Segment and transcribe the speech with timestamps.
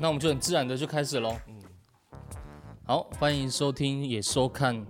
[0.00, 1.36] 那我们就很自然的就开始喽。
[1.48, 1.54] 嗯，
[2.84, 4.76] 好，欢迎收听也收看《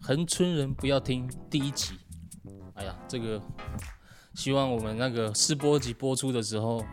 [0.00, 1.94] 恒春人不要听》第一集。
[2.74, 3.40] 哎呀，这个
[4.34, 6.84] 希望我们那个试播集播出的时候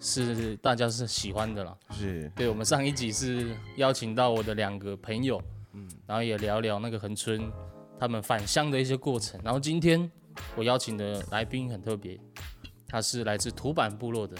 [0.00, 1.76] 是大家是喜欢的啦。
[1.90, 5.40] 是对，我们上一集是邀请到我的两个朋友，
[5.72, 7.50] 嗯，然后也聊聊那个恒春
[7.98, 9.40] 他们返乡的一些过程。
[9.42, 10.10] 然后今天
[10.56, 12.18] 我邀请的来宾很特别，
[12.88, 14.36] 他是来自土坂部落的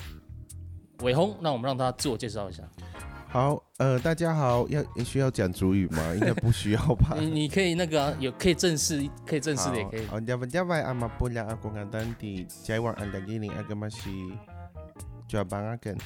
[1.03, 1.37] 伟宏。
[1.41, 2.63] 那我们让他自我介绍一下。
[3.29, 6.15] 好，呃，大家好，要需要讲主语吗？
[6.15, 7.15] 应该不需要吧。
[7.21, 10.05] 你你可以那个啊、有可以正式，可以正式的也可以。
[10.07, 14.33] 好，大家拜阿玛布拉阿公阿丹迪，在往安达吉林阿格玛西，
[15.29, 15.97] 就帮阿根。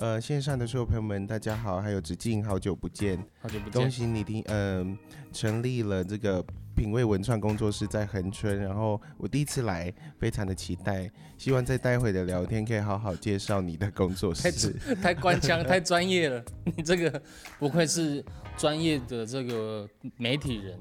[0.00, 3.72] 呃，线上的所有朋友们，大家好，还有子敬，好久不见，好久不见。
[3.82, 4.96] 恭喜你听，嗯、
[5.30, 6.42] 成立了这个
[6.74, 14.72] 品味文创工作室在恒春，然后我第一次来，非常的期待，希望在待会的聊天可以好好介绍你的工作室。
[15.02, 16.42] 太官腔，太专业了。
[16.64, 17.22] 你这个
[17.58, 18.24] 不愧是
[18.56, 20.80] 专业的这个媒体人，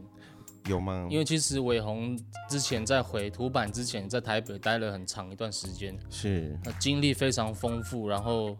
[0.69, 1.05] 有吗？
[1.11, 2.17] 因为其实伟鸿
[2.49, 8.07] 之前在回土版之前，在台北待了很长一段时间，是那经历非常丰富。
[8.07, 8.57] 然后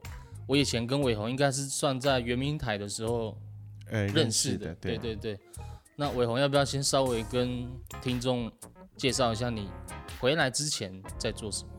[0.49, 3.37] 我以前跟伟宏应该是算在圆明台的时候
[3.91, 5.39] 呃认识的，对对对。
[5.95, 7.69] 那伟宏要不要先稍微跟
[8.01, 8.51] 听众
[8.97, 9.69] 介绍一下你
[10.19, 11.69] 回来之前在做什么？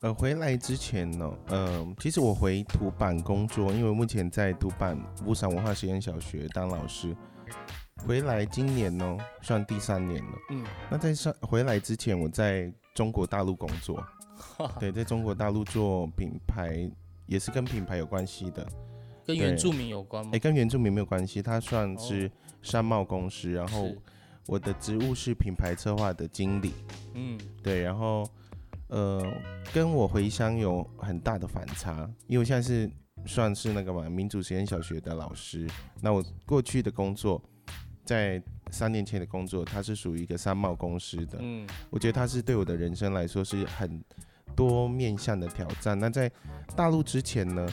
[0.00, 7.16] 呃，回来之前呢，呃，其实我回土板工作，因为目前在土板乌山文化实验小学当老师。
[8.04, 10.32] 回来今年呢，算第三年了。
[10.50, 14.04] 嗯，那在上回来之前，我在中国大陆工作，
[14.80, 16.90] 对，在中国大陆做品牌，
[17.30, 18.66] 也是跟品牌有关系的。
[19.24, 20.38] 跟原住民有关吗哎，？
[20.40, 22.28] 跟原住民没有关系，它算是
[22.60, 23.52] 商贸公司。
[23.52, 23.88] 然后
[24.46, 26.72] 我的职务是品牌策划的经理。
[27.14, 28.28] 嗯，对，然后
[28.88, 29.24] 呃，
[29.72, 32.90] 跟我回乡有很大的反差，因为我现在是
[33.24, 35.68] 算是那个嘛民主实验小学的老师。
[36.00, 37.40] 那我过去的工作，
[38.04, 38.42] 在
[38.72, 41.38] 三年前的工作，它是属于一个商贸公司的。
[41.40, 44.02] 嗯，我觉得它是对我的人生来说是很
[44.54, 45.98] 多面向的挑战。
[45.98, 46.30] 那在
[46.76, 47.66] 大陆之前呢，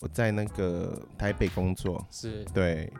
[0.00, 2.92] 我在那个台北工作，是对，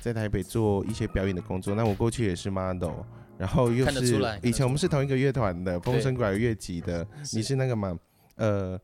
[0.00, 1.74] 在台北做一些表演的工作。
[1.74, 3.00] 那我过去也是 model，
[3.36, 7.98] 然后又是以前我们是同一个乐团的，风声管乐集的，你是那个嘛？
[8.36, 8.80] 呃，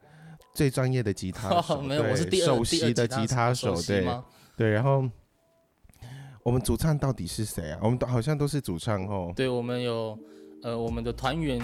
[0.52, 4.24] 最专业的吉他手， 没有，对我是第二首席的吉他手，对吗？
[4.56, 4.70] 对。
[4.70, 5.08] 然后
[6.42, 7.78] 我们主唱到底是谁啊？
[7.82, 9.32] 我们都好像都是主唱哦。
[9.36, 10.18] 对，我们有
[10.62, 11.60] 呃，我们的团员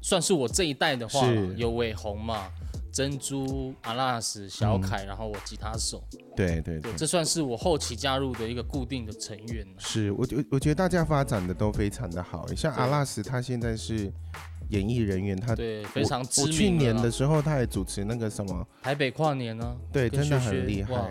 [0.00, 1.26] 算是我这一代的话，
[1.56, 2.50] 有伟鸿嘛，
[2.92, 6.02] 珍珠、阿拉斯、小凯，然后我吉他手，
[6.36, 9.66] 对对对对，，这算是我后期加入的一个固定的成员。
[9.78, 14.12] 是我我我觉得大家发展的都非常的好，像阿拉斯他现在是
[14.70, 16.50] 演艺人员，他对，非常知名。
[16.50, 21.10] 我去年的时候他还主持那个什么，台北跨年呢，对，真的很厉哇害。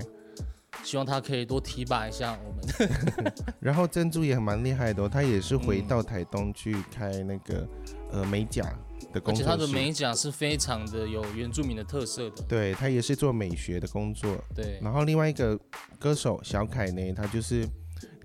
[0.88, 3.34] 希望他可以多提拔一下我们。
[3.60, 7.68] 然后珍珠也蛮厉害的、哦，他也是回嗯到台东去开那个、
[8.10, 8.64] 呃美甲
[9.12, 12.42] 的而工作室，且他的美甲是非常的有原住民的特色的。
[12.48, 14.42] 对他也是做美学的工作。
[14.56, 15.60] 对，然后另外一个
[16.00, 17.68] 歌手小凯呢，他就是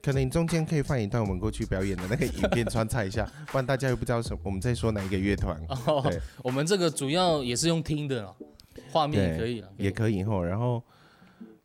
[0.01, 5.61] 可能中间可以放一段我们过去表演的那个影片穿插一下， 不然大家又不知道什我们在说哪一个乐团。
[5.69, 8.33] 哦对，我们这个主要也是用听的啦，
[8.93, 10.45] 画面也可以了，也可以吼。
[10.45, 10.81] 然后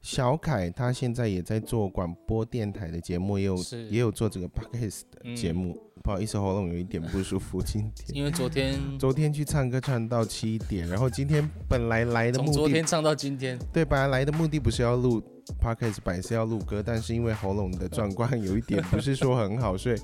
[0.02, 3.58] 小凯他现在也在做广播电台的节目，也有
[3.90, 5.78] 也有做这个 podcast 的节目。
[6.04, 8.18] 不好意思，喉咙有一点不舒服，今天。
[8.18, 15.22] 因为昨天 昨天去唱歌唱到七点，然后今天本来来的从目的，昨天唱到今天，对，本来来的目的不是要录
[15.62, 19.98] podcast，本来是要录歌，但是因为喉咙的状况有一点不是说很好，所以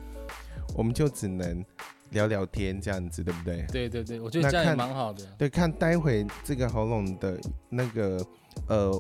[0.75, 1.63] 我们就只能
[2.09, 3.65] 聊聊天这样子，对不对？
[3.71, 5.23] 对对对，我觉得这样也蛮好的。
[5.37, 7.39] 对，看待会这个喉咙的
[7.69, 8.21] 那个
[8.67, 8.91] 呃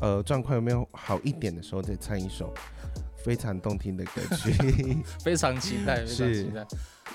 [0.00, 2.52] 呃状况有没有好一点的时候，再唱一首
[3.16, 4.52] 非常动听的歌曲。
[5.22, 6.66] 非常期待，非常期待。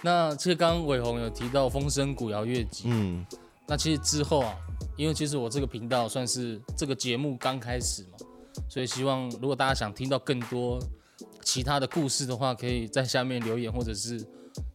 [0.01, 3.25] 那其实刚刚伟宏有提到风声古谣乐集，嗯，
[3.67, 4.55] 那其实之后啊，
[4.97, 8.17] 因为其实我这个频道算是这个节目刚开始嘛，
[8.69, 10.77] 所以希望如果大家想听到更多
[11.41, 14.23] 其他的故事的话，可以在下面留言，或者是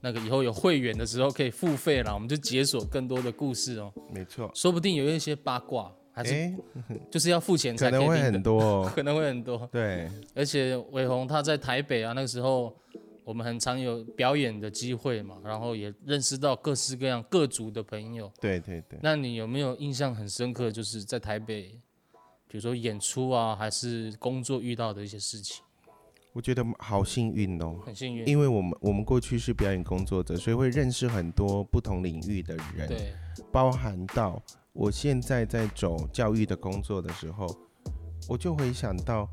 [0.00, 4.50] 那个以后有会员的时候可以付费啦，我们就解锁更多的故事哦，没错。
[4.54, 6.56] 说不定有一些八卦，还是哎，
[7.10, 8.90] 就是要付钱可才可以听的能会很，多哦。
[8.94, 9.68] 可能会很多。
[9.72, 12.76] 对，而且伟宏他在台北啊，那个时候
[13.24, 18.30] 我们很常有表演的机会嘛，然后也认识到各式各样各族的朋友。
[18.40, 18.98] 对对对。
[19.02, 21.62] 那你有没有印象很深刻，就是在台北，
[22.48, 25.62] 比如说演出啊，还是工作遇到的一些事情？
[26.32, 33.12] 我觉得好幸运哦，很幸运，因为我们我们过去是表演工作者，所以会认识很多不同领域的人，对，
[33.50, 34.40] 包含到
[34.72, 37.46] 我现在在走教育的工作的时候，
[38.28, 39.28] 我就会想到，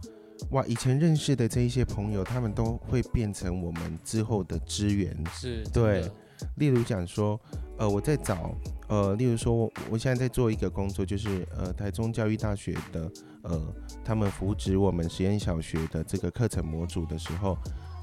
[0.51, 5.16] 哇，以前认识的这一些朋友，他们都会变成我们之后的资源。
[5.31, 6.10] 是，对
[6.56, 7.39] 例如讲说，
[7.78, 8.51] 呃，我在找，
[8.89, 13.12] 呃，例如说我我现在在做一个工作，就是呃，台中教育大学的，
[13.44, 13.74] 呃，
[14.04, 17.57] 他们扶植我们实验小学的这个课程模组的时候，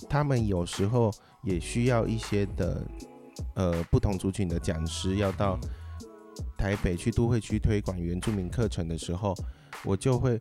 [0.09, 2.83] 他们有时候也需要一些的，
[3.55, 5.69] 呃，不同族群的讲师要到嗯
[6.65, 9.35] 台北去都会区推广原住民课程的时候，
[9.85, 10.41] 我就会。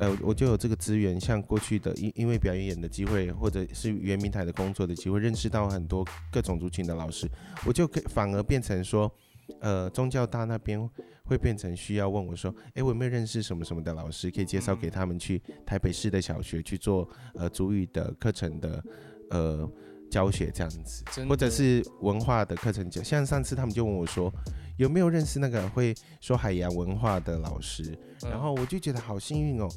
[0.00, 7.28] 呃，我就有这个资源，像过去的因因为表演演的机会，或者是圆明台的工作的机会，认识到很多各种族群的老师，
[7.66, 9.12] 我就可反而变成说，
[9.60, 10.78] 呃，宗教大那边
[11.24, 18.84] 会变成需要问我说，诶，我有没有认识什么什么的老师，可以介绍给他们去台北市的小学去做呃族语的课程的
[19.30, 19.68] 呃
[20.10, 24.32] 教学这样子，或者是文化的课程教，像上次他们就问我说，
[24.76, 29.68] 有没有认识那个会说海洋文化的老师，嗯然后我就觉得好幸运哦。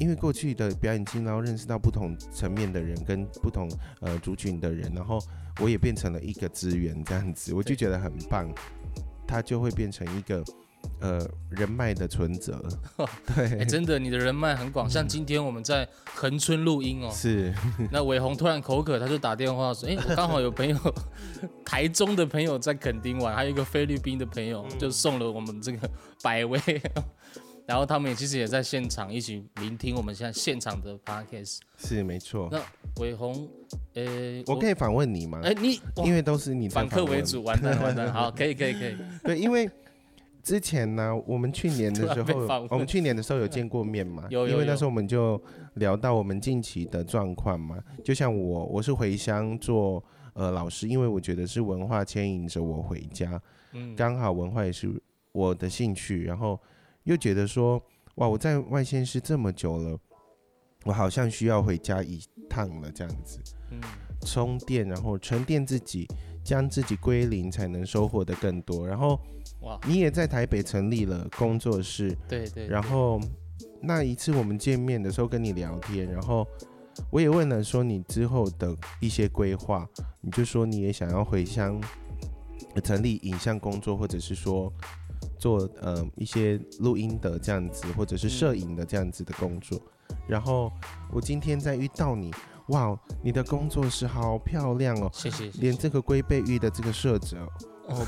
[0.00, 3.68] 因为过去的表演经，然后认识到不同层面的人，跟不同
[4.00, 5.18] 呃族群的人，然后
[5.60, 8.48] 我也变成了一个资源，这样子，我就觉得很棒。
[9.26, 10.42] 它就会变成一个
[11.00, 11.20] 呃
[11.50, 12.62] 人脉的存折，
[13.36, 14.88] 哎、对，真的，你的人脉很广。
[14.88, 17.54] 像今天我们在恒春录音哦， 是
[17.92, 20.76] 那伟宏突然口渴，他就打电话说：“哎、我刚好有朋友，
[21.64, 25.88] 台中的朋友在垦丁玩，还有一个菲律宾的朋友，嗯就送了我们这个
[26.22, 26.60] 百威。
[27.64, 31.58] 然后他们也其实也在现场一起聆听我们现在现场的 podcast。
[31.76, 32.48] 是没错。
[32.50, 32.58] 那
[32.98, 33.46] 伟宏，
[33.92, 35.38] 呃，我可以反问你吗？
[35.44, 39.70] 哎、你因为都是你在反客为主，完蛋完蛋，好，可以可以可以，对，因为
[40.42, 44.26] 之前呢，我们去年的 时候我们去年的时候有见过面嘛？
[44.30, 45.40] 有有有因为那时候我们就
[45.74, 47.78] 聊到我们近期的状况嘛。
[48.04, 50.02] 就像我，我是回乡做
[50.34, 53.40] 呃老师，因为我觉得是文化牵引着我回家，
[53.72, 54.90] 嗯，刚好文化也是
[55.32, 56.58] 我的兴趣，然后
[57.04, 57.82] 又觉得说，
[58.16, 59.98] 哇，我在外县市这么久了，
[60.84, 63.38] 我好像需要回家一趟了，这样子。
[63.70, 63.80] 嗯，
[64.22, 66.06] 充电，然后沉淀自己，
[66.42, 68.86] 将自己归零，才能收获的更多。
[68.86, 69.20] 然后
[69.60, 73.20] 哇，你也在台北成立了工作室，对对，然后
[73.82, 76.46] 那一次我们见面的时候跟你聊天，然后
[77.10, 79.88] 我也问了说你之后的一些规划，
[80.20, 81.80] 你就说你也想要回乡
[82.74, 84.72] 呃成立影像工作，或者是说
[85.38, 89.80] 做呃一些录音的这样子，或者是摄影的这样子的工作。
[90.26, 90.72] 然后
[91.12, 92.32] 我今天在遇到你，
[92.68, 95.50] 哇，你的工作室好漂亮哦，谢谢。
[95.50, 97.48] 谢连这个龟背玉的这个设置，哦，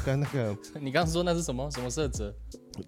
[0.05, 2.35] 跟那个 你刚刚说那是什么什么色泽？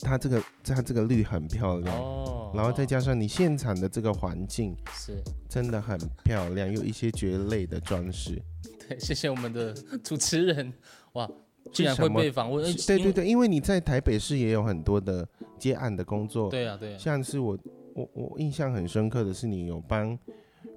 [0.01, 5.23] 它这个它这个绿很漂亮，哦，然后再加上你现场的这个环境是。
[5.49, 8.41] 真的很漂亮，有一些蕨类的装饰。
[8.89, 10.73] 对， 谢谢我们的主持人。
[11.13, 11.31] 哇，
[11.71, 15.29] 竟然会被访问，对对对，因为你在台北市也有很多的
[15.59, 17.59] 接案的工作，对啊，对啊，像是我
[17.95, 20.19] 我我印象很深刻的是你有帮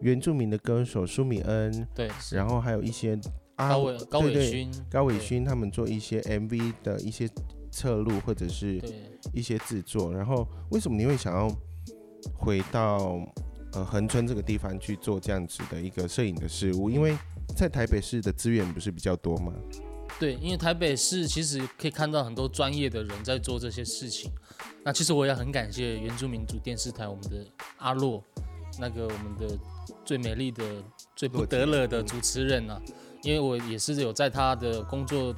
[0.01, 3.18] 原住民的歌手舒米恩，对，然后还有一些
[3.56, 7.30] 阿高伟高伟勋，高伟，勋他们做一些 MV 的一些
[7.72, 8.92] 侧录或者是对，
[9.34, 11.50] 一些制作，然后为什么你会想要
[12.34, 13.19] 回到
[13.74, 16.90] 呃恒春这个地方去做这样子的一个摄影的事物？
[16.90, 17.16] 因为
[17.56, 19.54] 在台北市的资源不是比较多吗？
[20.19, 24.31] 对，因为台北市其实可以看到很多专业的人在做这些事情。
[24.84, 27.46] 那其实我也很感谢原住民族电视台我们的
[27.78, 28.24] 阿洛，
[28.80, 29.57] 那个我们的
[30.06, 30.64] 最美丽的、
[31.16, 32.81] 最不得了的主持人啊，
[33.25, 35.33] 因为我也是有在他的工作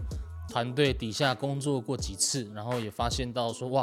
[0.50, 3.82] 团队底下工作过几次，然后也发现到说哇，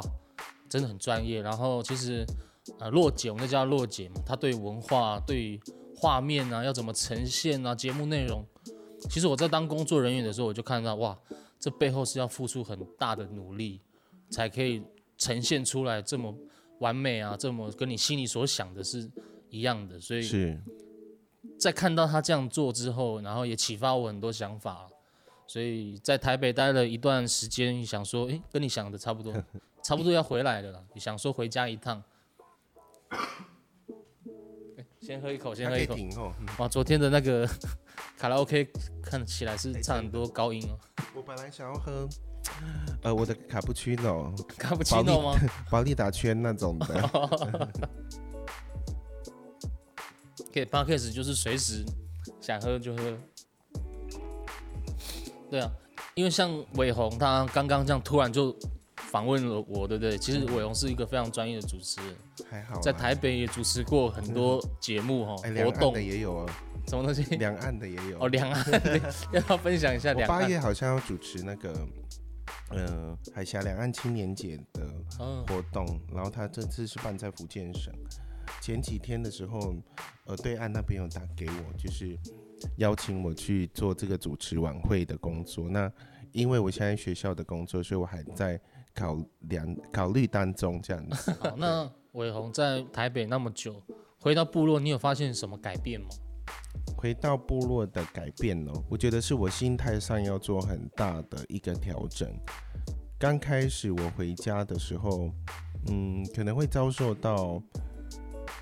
[0.69, 1.41] 真的很专业。
[1.41, 2.23] 然后其实
[2.79, 5.59] 呃，洛姐，我们叫洛姐嘛，她对文化、对
[5.97, 8.45] 画面啊，要怎么呈现啊，节目内容，
[9.09, 11.19] 其实我在当工作人员的时候，我就看到哇，
[11.59, 13.81] 这背后是要付出很大的努力，
[14.29, 14.83] 才可以
[15.17, 16.35] 呈现出来这么
[16.81, 19.11] 完美啊，这么跟你心里所想的是
[19.49, 19.99] 一样的。
[19.99, 20.61] 所以是
[21.59, 24.87] 在看到他这样做之后，然后也启发我很多想法。
[25.47, 29.33] 所以在台北待了一段时间，想说，诶，跟你想的差不多，
[29.83, 32.03] 差不多要回来了啦，也想说回家一趟。
[34.77, 35.95] 诶先喝一口，先喝一口。
[36.59, 37.47] 哇，昨天的那个
[38.17, 38.67] 卡拉 OK
[39.03, 40.79] 看起来是唱很多高音哦，
[41.15, 42.09] 我本来想要喝
[43.03, 45.39] 呃我的卡布奇诺、 卡布奇诺吗？
[45.71, 47.11] 保利达圈那种的，
[50.55, 51.85] 可以 Podcast 就是随时
[52.41, 53.19] 想喝就喝。
[55.51, 55.69] 对啊，
[56.15, 58.57] 因为像伟鸿他刚刚这样突然就
[58.97, 60.17] 访问了我，对不对？
[60.17, 62.15] 其实伟鸿是一个非常专业的主持人，
[62.49, 66.47] 还好在台北也主持过很多节目哈、活动的也有啊，
[66.87, 67.23] 什么东西？
[67.37, 68.99] 两岸的也有哦，两岸的
[69.33, 70.51] 要不 要分享一下我八两岸？
[70.51, 71.75] 月好像要主持那个
[72.71, 74.83] 呃海峡两岸青年节的
[75.19, 77.93] 嗯，活动，然后他这次是办在福建省。
[78.61, 79.75] 前几天的时候，
[80.27, 82.19] 呃，对岸那边有打给我，就是
[82.79, 85.69] 邀请我去做这个主持晚会的工作。
[85.69, 85.91] 那
[86.33, 88.61] 因为我现在学校的工作，所以我还在
[88.95, 91.31] 考量考虑当中这样子。
[91.41, 93.83] 好，那伟宏在台北那么久，
[94.21, 96.09] 回到部落，你有发现什么改变吗？
[96.97, 102.29] 回到部落的改变呢，我觉得是我心态上要做很大的一个调整。
[103.19, 105.31] 刚开始我回家的时候，
[105.89, 107.63] 嗯，可能会遭受到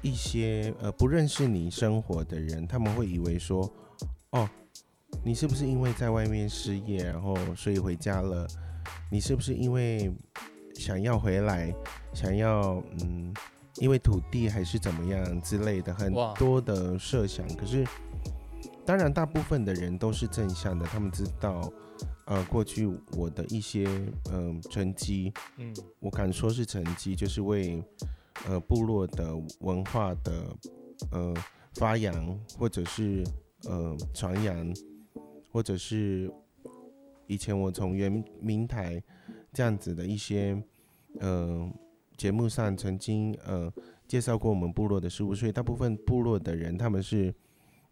[0.03, 3.73] 一些呃不认识你生活的人，他们会以为说，
[4.31, 4.49] 哦，
[5.25, 8.47] 你是不是因为在外面失业，然后所以回家了？
[9.11, 10.13] 你是不是因为
[10.75, 11.73] 想要回来，
[12.13, 13.33] 想要嗯，
[13.77, 17.47] 因为土地还是怎么样之类的，很多的设想。
[17.55, 17.87] 可是，
[18.85, 21.73] 当然大部分的人都是正向的，他们知道，
[22.25, 23.87] 呃，过去我的一些
[24.33, 27.81] 嗯、成绩，嗯，我敢说是成绩，就是为
[28.47, 30.57] 呃部落的文化的
[31.11, 31.35] 呃
[31.75, 33.25] 发扬，或者是
[33.65, 34.75] 呃传扬，
[35.51, 36.33] 或者是
[37.27, 39.03] 以前我从原明台
[39.53, 40.61] 这样子的一些
[41.21, 41.71] 呃
[42.17, 43.73] 节目上曾经呃
[44.07, 47.35] 介绍过我们部落的事物，所以大部分部落的人他们是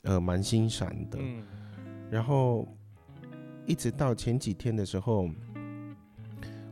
[0.02, 1.18] 呃蛮欣赏的。
[1.20, 1.42] 嗯，
[2.10, 2.68] 然后
[3.66, 5.30] 一直到前几天的时候，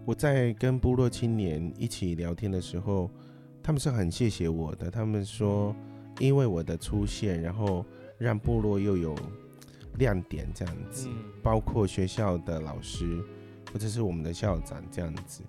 [0.05, 3.11] 我在跟部落青年一起聊天的时候，
[3.69, 4.91] 他们是很谢谢我的。
[4.91, 5.77] 他们说，
[6.21, 7.85] 因为我的出现，然后
[8.17, 9.15] 让部落又有
[9.99, 13.23] 亮点这样子，嗯包括学校的老师
[13.71, 15.43] 或者是我们的校长这样子。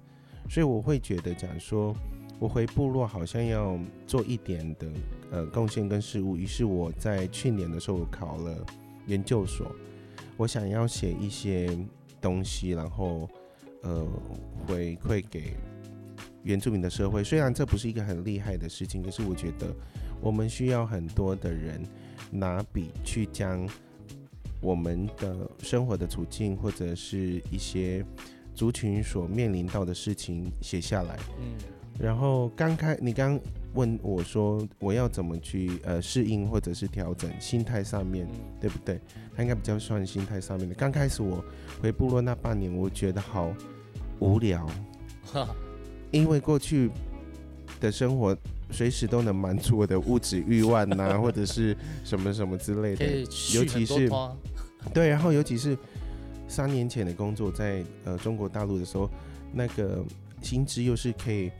[0.49, 1.95] 所以我会觉得讲说，
[2.39, 4.91] 我回部落好像要做一点的
[5.31, 6.35] 呃贡献跟事物。
[6.35, 8.53] 于是我在去年的时候考了
[9.07, 9.71] 研究所，
[10.35, 11.73] 我想要写一些
[12.19, 13.29] 东西，然后
[13.81, 14.05] 呃
[14.67, 15.53] 回馈给
[16.43, 17.23] 原住民的社会。
[17.23, 19.73] 虽然这不是一个很厉害的事情，可是我觉得
[20.21, 21.81] 我们需要很多的人
[22.31, 23.67] 拿笔去将
[24.61, 28.05] 我们的生活的处境或者是一些
[28.53, 31.17] 族群所面临到的事情写下来。
[31.39, 31.53] 嗯，
[31.97, 33.39] 然后刚开，你刚
[33.73, 38.99] 问我说我要怎么去呃适应或者是调整心态上面，嗯对不对？
[39.35, 40.75] 他应该比较算心态上面的。
[40.75, 41.41] 刚开始我
[41.81, 43.53] 回部落那半年，我觉得好
[44.19, 44.69] 无聊，
[46.11, 46.89] 因为过去
[47.79, 48.35] 的生活
[48.71, 53.05] 随时都能满足我的物质欲望呐、或者是什么什么之类的。
[53.53, 54.09] 尤其是
[54.93, 55.77] 对，然后尤其是
[56.47, 59.09] 三年前的工作，在呃中国大陆的时候，
[59.53, 60.03] 那个
[60.41, 61.51] 薪资又是可以，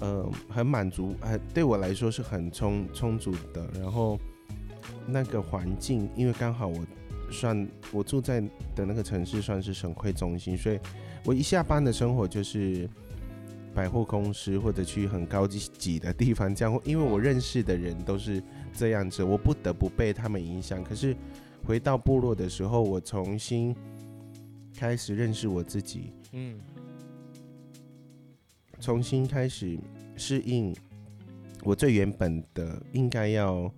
[0.00, 3.66] 呃，很满足，很对我来说是很充充足的。
[3.80, 4.18] 然后
[5.06, 6.84] 那个环境，因为刚好我
[7.30, 8.40] 算我住在
[8.76, 10.78] 的那个城市算是省会中心，所以
[11.24, 12.88] 我一下班的生活就是
[13.74, 20.82] 百货公司或者去很高级级的地方，这样，因为我认识的人都是这样子，我不得不被他们影响。
[20.84, 21.16] 可是
[21.64, 23.74] 回到部落的时候，我重新
[24.76, 26.58] 开始认识我自己，嗯。
[28.80, 29.78] 重新开始
[30.14, 30.74] 适应
[31.62, 33.72] 我最原本的应该要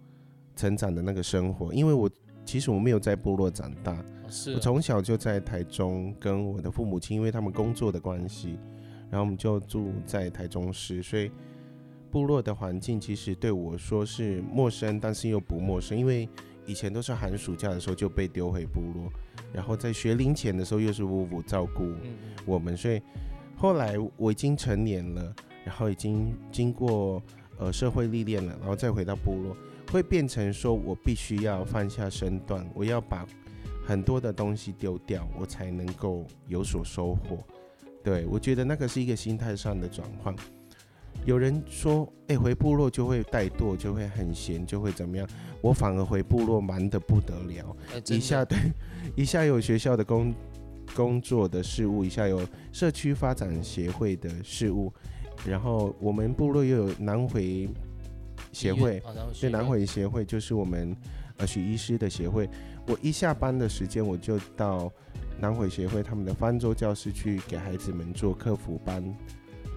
[0.57, 2.11] 成长的那个生活，因为我
[2.45, 4.05] 其实我没有在部落长大，
[4.53, 8.59] 我从小就在台中，跟我的父母亲，因为他们工作的关系，
[9.11, 11.31] 然后我们就住在台中市，所以
[12.11, 16.29] 部落的环境其实对我说是陌生，但是又不陌生，因为
[16.65, 19.11] 以前都是寒暑假的时候就被丢回部落，
[19.53, 21.93] 然后在学龄前的时候又是五五照顾
[22.45, 23.01] 我们，所以
[23.57, 25.35] 后来我已经成年了，
[25.65, 27.23] 然后已经经过
[27.59, 29.57] 呃社会历练了，然后再回到部落，
[29.93, 33.27] 会变成说我必须要放下身段，我要把
[33.85, 37.39] 很多的东西丢掉，我才能够有所收获。
[38.07, 40.33] 对我觉得那个是一个心态上的转换。
[41.25, 45.29] 有人说，哎、回部落就会怠惰，就会很闲，就会怎么样？
[45.61, 47.77] 我反而回部落忙得不得了。
[48.07, 48.57] 一下对，
[49.17, 50.33] 一下有学校的工
[50.95, 54.93] 工作的事务，一下有社区发展协会的事务，
[55.45, 57.69] 然后我们部落又有南回
[58.53, 59.03] 协会，
[59.41, 60.97] 对南回协会就是我们
[61.39, 62.49] 呃许医师的协会。
[62.87, 64.93] 我一下班的时间，我就到
[65.39, 69.03] 南回协会他们的方舟教室去给孩子们做客服班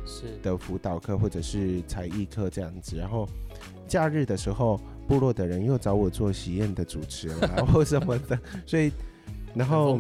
[0.06, 2.96] 是的辅导课或者是才艺课这样子。
[2.96, 3.28] 然后
[3.88, 8.92] 假日的时候，部落的人又找我做喜宴的主持人， 然后什么的，所以
[9.54, 10.00] 然后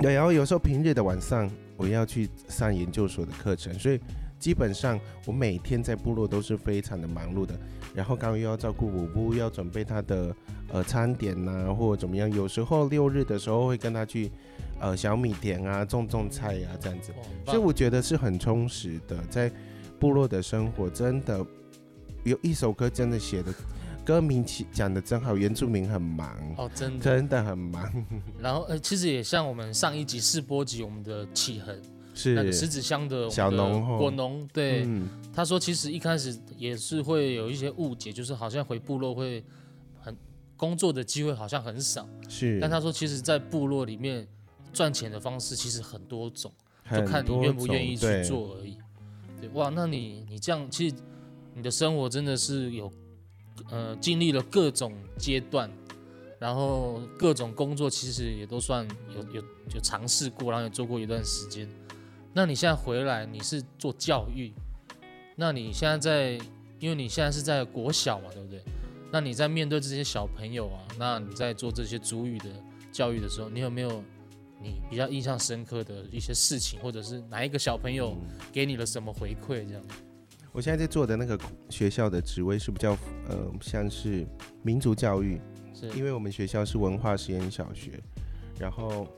[0.00, 4.00] 对，然后有时候平日的晚上我要去上研究所的课程，所以
[4.40, 7.54] 基本上我每天在部落都是非常的忙碌的，
[7.94, 10.34] 然后刚刚又要照顾五步，要准备他的
[10.72, 12.28] 呃餐点呐、或者怎么样。
[12.32, 14.32] 有时候六日的时候会跟他去
[14.80, 17.12] 呃小米田啊种种菜呀、这样子。
[17.44, 19.52] 所以我觉得是很充实的，在
[19.98, 21.44] 部落的生活真的
[22.24, 23.52] 有一首歌真的写的
[24.06, 27.04] 歌名起讲的真好，原住民很忙，哦，真的。
[27.04, 27.92] 真的很忙，
[28.40, 31.78] 然后呃，其实也像我们上一集试播集，我们的启恒
[32.34, 39.42] 那个石是，子乡的小的农果农，对，嗯，他说其实一开始也是会有一些误解，就是好像回部落会
[40.00, 40.14] 很
[40.56, 44.26] 工作的机会好像很少，是，但他说其实，在部落里面
[44.72, 46.52] 赚钱的方式其实很多种，
[46.90, 48.76] 就看你愿不愿意去做而已。
[49.40, 50.96] 对，哇，那你你这样，其实
[51.54, 52.92] 你的生活真的是有
[53.70, 55.70] 呃经历了各种阶段，
[56.38, 59.42] 然后各种工作其实也都算有有
[59.74, 61.66] 有尝试过，然后也做过一段时间。
[62.32, 64.52] 那你现在回来，你是做教育，
[65.36, 66.44] 那你现在在，
[66.78, 68.62] 因为你现在是在国小嘛，对不对？
[69.12, 72.46] 那你在面对这些小朋友啊，那你在做这些主语的
[72.92, 74.02] 教育的时候，你有没有
[74.62, 78.16] 你比较印象深刻的一些事情，或者是哪一个小朋友
[78.52, 79.66] 给你了什么回馈？
[79.66, 79.82] 这样，
[80.52, 81.36] 我现在在做的那个
[81.68, 82.92] 学校的职位是比较
[83.28, 84.24] 呃像是
[84.62, 85.40] 民族教育，
[85.74, 88.00] 是因为我们学校是文化实验小学，
[88.60, 89.08] 然后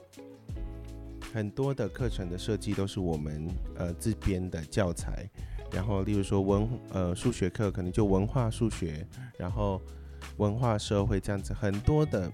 [1.32, 5.28] 很多的课程的设计都是我们呃自编的教材，
[5.72, 9.06] 然后例如说文呃数学课可能就文化数学，
[9.38, 9.80] 然后
[10.36, 12.30] 文化社会这样子，很多的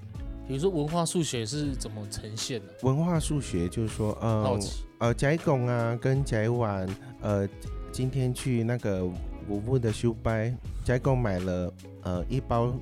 [0.46, 2.74] 比如说文化数学是怎么呈现的？
[2.82, 4.60] 文化数学就是说呃
[4.98, 6.88] 呃翟拱啊跟翟婉
[7.20, 7.48] 呃
[7.92, 9.04] 今天去那个
[9.48, 12.74] 五步的修班，翟拱买了呃一包。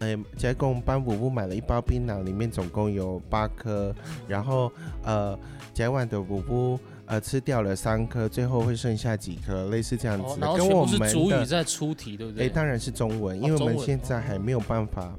[0.00, 3.94] 呃，翟公帮五步买了一包槟榔，里面总共有八颗，
[4.26, 4.72] 然后
[5.04, 5.38] 呃，
[5.74, 12.46] 翟婉的五步呃吃掉了三颗，最后会剩下几颗，类似这样子跟我们的主语在出题，对不对？
[12.46, 12.54] 哎，对？
[12.54, 15.14] 当然是中文，因为我们现在还没有办法，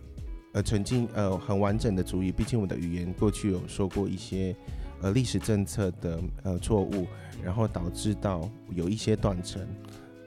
[0.53, 4.55] 呃，纯净呃很完整的主语，毕竟我们的语言过去有说过一些
[5.01, 7.05] 呃历史政策的呃错误，
[7.43, 9.61] 然后导致到有一些断层，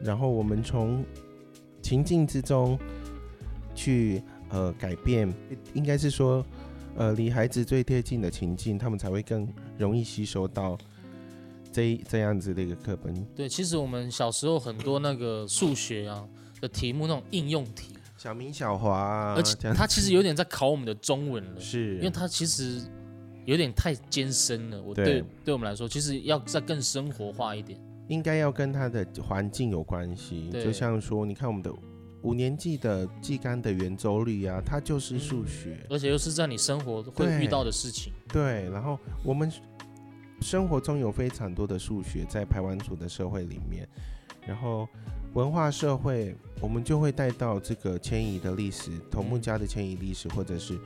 [0.01, 1.05] 然后我们从
[1.83, 2.79] 情境之中
[3.75, 4.23] 去
[4.55, 5.35] 呃改变，
[5.73, 6.47] 应该是说
[6.97, 10.79] 呃离孩子最贴近的情境，他们才会更容易吸收到
[11.73, 13.13] 这一这样子的一个课本。
[13.35, 16.25] 对，其实我们小时候很多那个数学啊
[16.61, 22.81] 的题目，那种应用题，小明、小华啊，而且这样它其实有点在考我们的中文了，是因为他其实
[23.45, 24.81] 有点太艰深了。
[24.81, 27.77] 我对对对我们来说，其实要再更生活化一点。
[28.07, 31.73] 应该要跟他的环境有关系，就像说，你看我们的
[32.25, 38.13] 五年级的季刊的圆周率啊，它就是数学，而且又是在你生活会遇到的事情。
[38.29, 38.69] 对。
[38.71, 39.53] 然后我们
[40.41, 43.87] 生活中有非常多的数学在排湾族的社会里面，
[44.47, 44.89] 然后
[45.35, 50.79] 文化社会，我们就会带到这个迁移的历史，头目家的迁移历史，或者是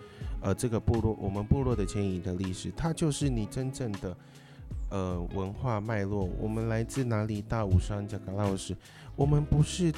[0.42, 4.16] 呃这个部落我们部落的迁移的历史，它就是你真正的。
[4.90, 7.42] 呃，文化脉络，我们来自哪里？
[7.42, 8.74] 大武山贾嘎老师，
[9.14, 9.92] 我们不是，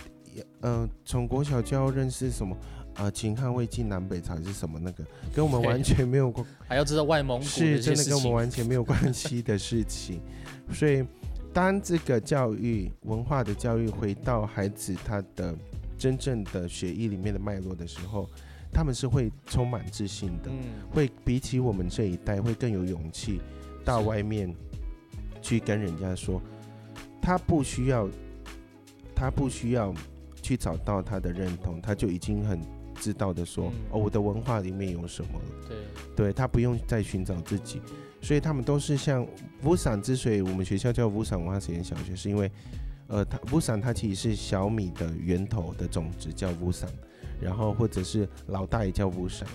[0.61, 2.57] 呃，从国小就要认识什么，
[2.95, 8.33] 呃，秦汉魏晋南北朝还是什么那个，跟我们完全没有关，还要知道外蒙古是真的跟我们。
[8.33, 10.21] 完全没有关系的事情。
[10.73, 11.05] 所以，
[11.53, 15.55] 当这个教育文化的教育回到孩子他的
[15.99, 18.29] 真正的血液里面的脉络的时候，
[18.73, 20.51] 他们是会充满自信的。
[20.51, 20.59] 嗯，
[20.93, 23.41] 会比起我们这一代会更有勇气
[23.85, 24.55] 到外面
[25.43, 26.41] 去跟人家说，
[27.21, 28.09] 他不需要，
[29.15, 29.93] 他不需要
[30.51, 32.61] 去找到他的认同，他就已经很
[32.97, 33.73] 知道的说，嗯。
[33.93, 35.77] 哦，我的文化里面有什么了，对，
[36.17, 37.81] 对他不用再寻找自己，
[38.21, 39.25] 所以他们都是像
[39.63, 42.51] 乌散之所以我们学校叫乌散文化实验小学，是因为，
[43.07, 46.91] 呃，它乌散它其实是小米的源头的种子叫乌散，
[47.41, 49.47] 然后或者是老大也叫乌伞。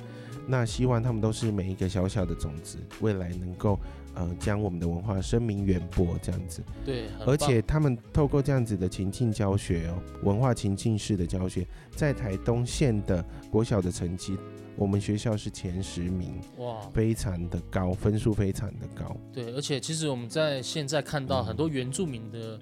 [0.48, 3.80] 那希望他们都是每一个小小的种子，未来能够
[4.14, 6.64] 呃将我们的文化声名远播这样子。
[6.86, 14.38] 对，而且他们透过这样子的情境教学哦，文化情境式的教学，在台东县的国小的成绩，
[14.76, 19.18] 我们学校是前十名，哇，非常的高，分数非常的高。
[19.34, 22.60] 对，而且其实我们在现在看到很多原住民的，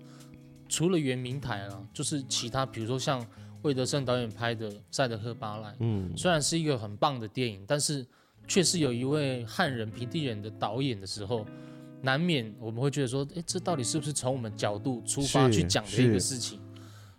[0.70, 3.24] 除了原民台啊，就是其他，比如说像
[3.64, 8.06] 魏德胜导演拍的《赛德克巴莱》，嗯，虽然是一个很棒的电影，但是
[8.48, 11.46] 却是有一位汉人平地人的导演的时候，
[12.02, 16.60] 难免我们会觉得说，诶，这到底是不是从我们角度出发去讲的一个事情？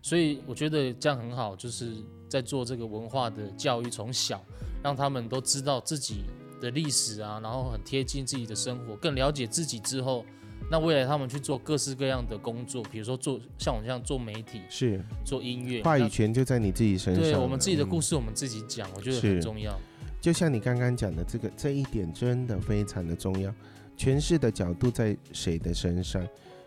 [0.03, 1.93] 所以我觉得这样很好，就是
[2.29, 4.45] 在做这个文化的教育，从小
[4.83, 6.25] 让他们都知道自己
[6.61, 10.27] 的历史啊，然后很贴近自己的生活，更了解自己之后，
[10.71, 17.23] 那未来他们去做各式各样的工作，比如说做像我这样做媒体、是做音乐，话语权就在你自己身上。
[17.23, 19.79] 对我们自己的故事，我们自己讲，我觉得很重要。
[20.21, 23.55] 就像你刚刚讲的这个这一点，真的非常的重要。
[23.97, 26.27] 诠释的角度在谁的身上？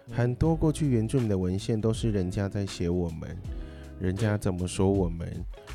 [0.10, 3.38] 很多过去原住民的文献都是人家在写我们，
[4.00, 5.28] 人家怎么说我们，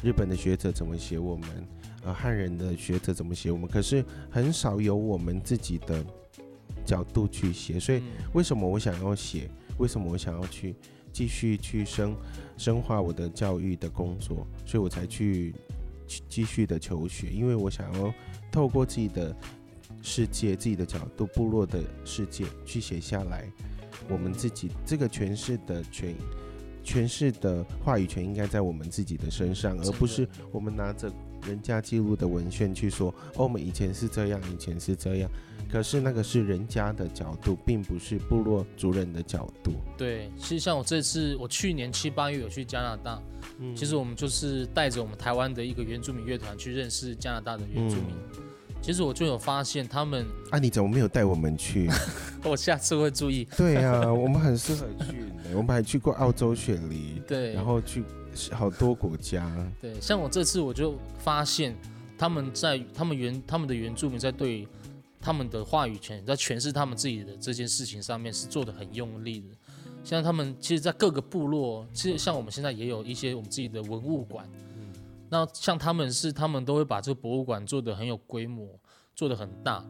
[0.03, 1.49] 日本的学者怎么写我们，
[2.05, 6.03] 呃，汉人的学者怎么写我们，可是很少有我们自己的
[6.85, 7.79] 角度去写。
[7.81, 9.49] 所以嗯为什么我想要写？
[9.79, 10.75] 为什么我想要去
[11.13, 12.15] 继续去深
[12.57, 14.47] 深化我的教育的工作？
[14.67, 15.55] 所以我才去
[16.07, 18.15] 去继续的求学，因为我想要
[18.51, 19.35] 透过自己的
[20.03, 23.51] 世界、自己的角度、部落的世界去写下来，
[24.09, 26.15] 我们自己这个诠释的权。
[26.85, 31.09] 诠释的话语权应该在我们自己的身上，而不是我们拿着
[31.47, 35.31] 人家记录的文献去说，哦，我们以前是这样，以前是这样。
[35.71, 39.73] 可是那个是人家的角度，并不是部落族人的角度。
[39.97, 43.23] 对，其实像我这次，我去年七八月有去加拿大，
[43.59, 48.15] 嗯其实我们就是带着我们台湾的一个原住民乐团去认识加拿大的原住民。
[48.83, 51.89] 其实我就有发现，他们，啊，你怎么没有带我们去？
[52.45, 53.47] 我下次会注意。
[53.57, 55.25] 对啊，我们很适合去，
[55.55, 58.03] 我们还去过澳洲雪梨，对，然后去
[58.53, 59.51] 好多国家。
[59.81, 61.77] 对，像我这次我就发现，
[62.17, 64.67] 他们在他们原他们的原住民在对
[65.21, 69.49] 他们的话语权，在诠释他们自己的这件事情上面是做的很用力的。
[70.05, 74.49] 像他们其实，在各个部落，其实像我们现在也有一些我们自己的文物馆。
[75.31, 78.69] 那像他们是，他们都会把这个博物馆做得很有规模，
[79.15, 79.83] 做得很大。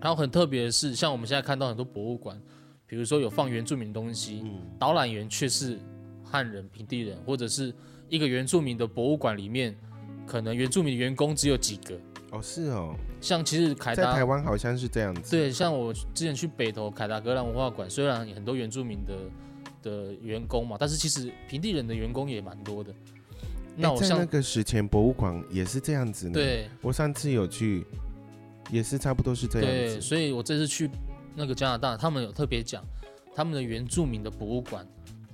[0.00, 2.40] 然后很特别的是，像我们现在看到很多博物馆，
[2.86, 5.78] 比如说有放原住民东西，嗯，导览员却是
[6.30, 7.74] 汉人、平地人，或者是
[8.08, 9.76] 一个原住民的博物馆里面，
[10.26, 11.98] 可能原住民的员工只有几个。
[12.30, 15.32] 哦，是哦，像其实凯在台达，湾好像是这样子。
[15.32, 19.14] 对，像我之前去北投凯达格兰文化馆，虽然很多原住民的
[19.82, 22.94] 的员工嘛，但是其实平地人的员工也蛮多的。
[23.76, 27.84] 那我像那个史前博物馆也是这样子呢。，对我上次有去，
[28.70, 30.00] 也是差不多是这样对，子。
[30.00, 30.88] 所以我这次去
[31.34, 32.84] 那个加拿大，他们有特别讲
[33.34, 34.86] 他们的原住民的博物馆。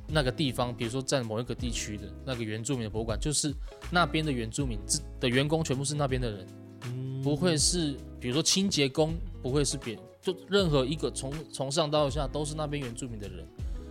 [0.08, 3.52] 那个地方，比如说在某一个地区的那个原住民的博物馆，就是
[3.90, 6.46] 那边的原住民自的员工全部是那边的人，
[6.84, 13.46] 嗯不会是比如说清洁工，不会是别，就任何一个从从上到下都是那边原住民的人，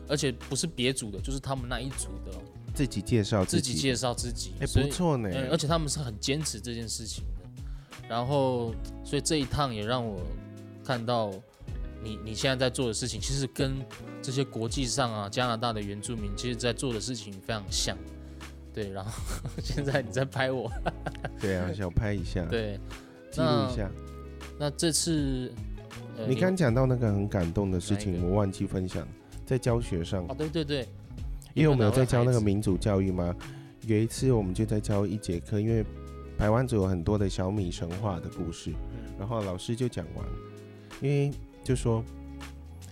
[0.08, 2.42] 而且不是别组的，就是他们那一组的哦，
[2.74, 5.30] 自己介绍己自己介绍自己，哎，不错呢。
[5.34, 8.08] 嗯，而且他们是很坚持这件事情的。
[8.08, 8.74] 然后，
[9.04, 10.22] 所以这一趟也让我
[10.84, 11.32] 看到
[12.06, 13.84] 你你现在在做的事情，其实跟
[14.22, 17.98] 这些国际上啊加拿大的原住民，其实在做的事情非常像。
[18.72, 19.12] 对，然后
[19.64, 20.72] 现在你在拍我，
[21.42, 22.80] 对啊，小拍一下，对，
[23.32, 23.90] 记录一下。
[24.60, 25.52] 那这次、
[26.18, 29.08] 呃、你刚讲到那个很感动的事情，我忘记分享，
[29.46, 30.88] 在教学上哦，，对对对，
[31.56, 33.36] 因为我们有在教那个民主教育嘛。
[33.88, 35.86] 有一次我们就在教一节课，因为
[36.40, 38.74] 台湾族有很多的小米神话的故事，
[39.20, 40.26] 然后老师就讲完，
[41.02, 41.32] 因为
[41.66, 42.02] 就说，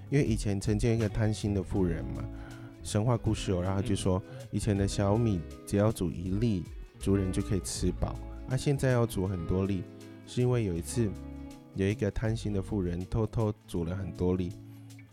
[0.10, 2.26] 因为以前曾经一个贪心的富人嘛，
[2.82, 6.64] 神话故事哦，然后就说以前的小米只要煮一粒，
[7.00, 8.16] 族人就可以吃饱，
[8.50, 9.84] 啊，现在要煮很多粒，
[10.26, 11.08] 是因为有一次
[11.76, 14.52] 有一个贪心的富人偷偷煮了很多粒，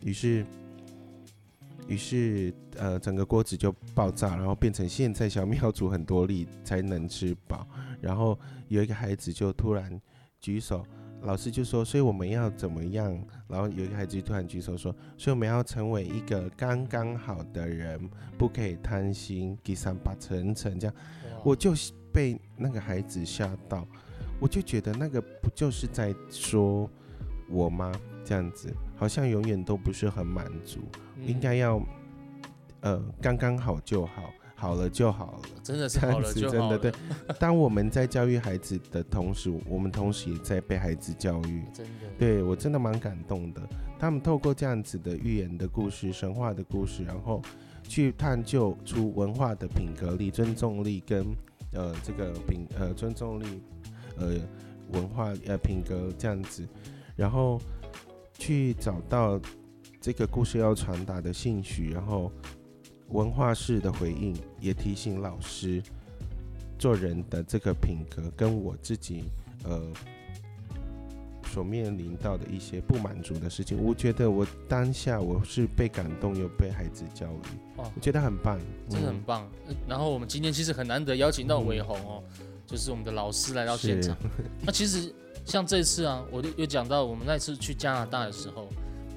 [0.00, 0.44] 于是。
[1.88, 7.66] 于是，呃，整个锅子就爆炸，然后变成现在小米要煮很多粒才能吃饱。
[8.00, 10.00] 然后有一个孩子就突然
[10.38, 10.86] 举手，
[11.22, 13.12] 老师就说：“所以我们要怎么样？”
[13.48, 18.00] 然后有一个孩子就突然举手说：“所以我们要成为一个刚刚好的人，
[18.38, 20.96] 不可以贪心，给三八层层这样。”
[21.44, 21.72] 我就
[22.12, 23.86] 被那个孩子吓到，
[24.38, 26.88] 我就觉得那个不就是在说
[27.48, 27.92] 我吗？
[28.22, 30.80] 这样子好像永远都不是很满足。
[31.16, 31.82] 嗯应该要，
[32.80, 35.40] 呃，刚刚好就好，好了就好了。
[35.62, 36.92] 真的是好了真的就好了，对
[37.40, 41.64] 当我们在教育孩子的同时，我们同时也在被孩子教育。
[41.72, 43.62] 真的，对我真的蛮感动的。
[43.98, 47.40] 他们透过这样子的寓言的故事、神话的故事，然后
[47.88, 51.24] 去探究出文化的品格力、尊重力跟
[51.72, 53.62] 呃这个品呃尊重力、
[54.18, 54.36] 呃
[54.92, 56.68] 文化呃品格这样子，
[57.16, 57.58] 然后
[58.36, 59.40] 去找到
[60.00, 62.30] 这个故事要传达的兴趣，然后
[63.10, 65.82] 文化式的回应，也提醒老师
[66.78, 69.24] 做人的这个品格跟我自己
[69.64, 69.80] 呃
[71.52, 77.90] 所面临到的一些不满足的事情，我觉得我当下我是被感动又被孩子教育，哦。
[77.94, 78.56] 我觉得很棒，
[78.88, 79.50] 真的很嗯棒。
[79.66, 82.22] 呃然后我们今天其实很难得邀请到伟宏哦，
[82.66, 84.16] 就是我们的老师来到现场。
[84.64, 85.12] 那其实
[85.44, 88.68] 像这次啊，我就有讲到我们那次去加拿大的时候，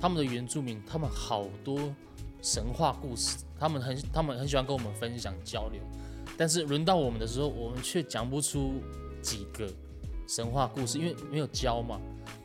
[0.01, 1.93] 他们的原住民，他们好多
[2.43, 5.81] 神话故事，他们很他们很喜欢跟我们分享交流，
[6.37, 8.81] 但是轮到我们的时候，我们却讲不出
[9.21, 9.65] 几个
[10.27, 11.99] 神话故事，因为没有教嘛。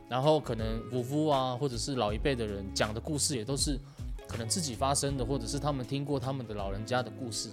[0.08, 3.76] 然后可能夫妇啊，或者是老一辈的人讲的故事，也都是
[4.28, 7.50] 可能自己发生的，或者是他们听过他们的老人家的故事，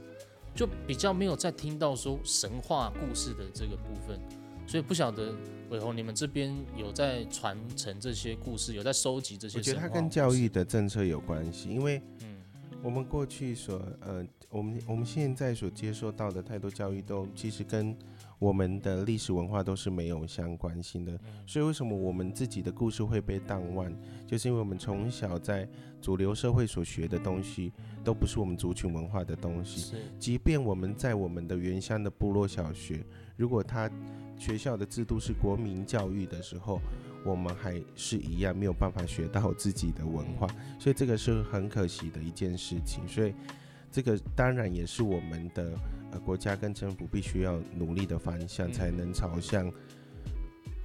[0.53, 4.19] 就比较没有再听到说神话故事的这个部分。
[4.67, 5.34] 所以不晓得
[5.69, 9.58] 伟宏，你们这边有在传承这些故事，有在收集这些？
[9.58, 12.01] 我觉得它跟教育的政策有关系，因为
[12.85, 17.97] 我们过去所呃，我们我们现在所接受到的太多教育，都其实跟
[18.37, 21.19] 我们的历史文化都是没有相关性的。
[21.47, 23.91] 所以为什么我们自己的故事会被淡忘，
[24.27, 25.67] 就是因为我们从小在
[25.99, 29.95] 主流社会所学的东西，都不是我们族群文化的东西。
[30.19, 33.03] 即便我们在我们的原乡的部落小学，
[33.35, 33.89] 如果他
[34.37, 36.79] 学校的制度是国民教育的时候，
[37.25, 40.47] 我们还是一样没有办法学到自己的文化，
[40.79, 43.05] 所以这个是很可惜的一件事情。
[43.07, 43.33] 所以
[43.91, 45.73] 这个当然也是我们的
[46.11, 49.71] 呃国家跟政府必须要努力的方向，才能朝向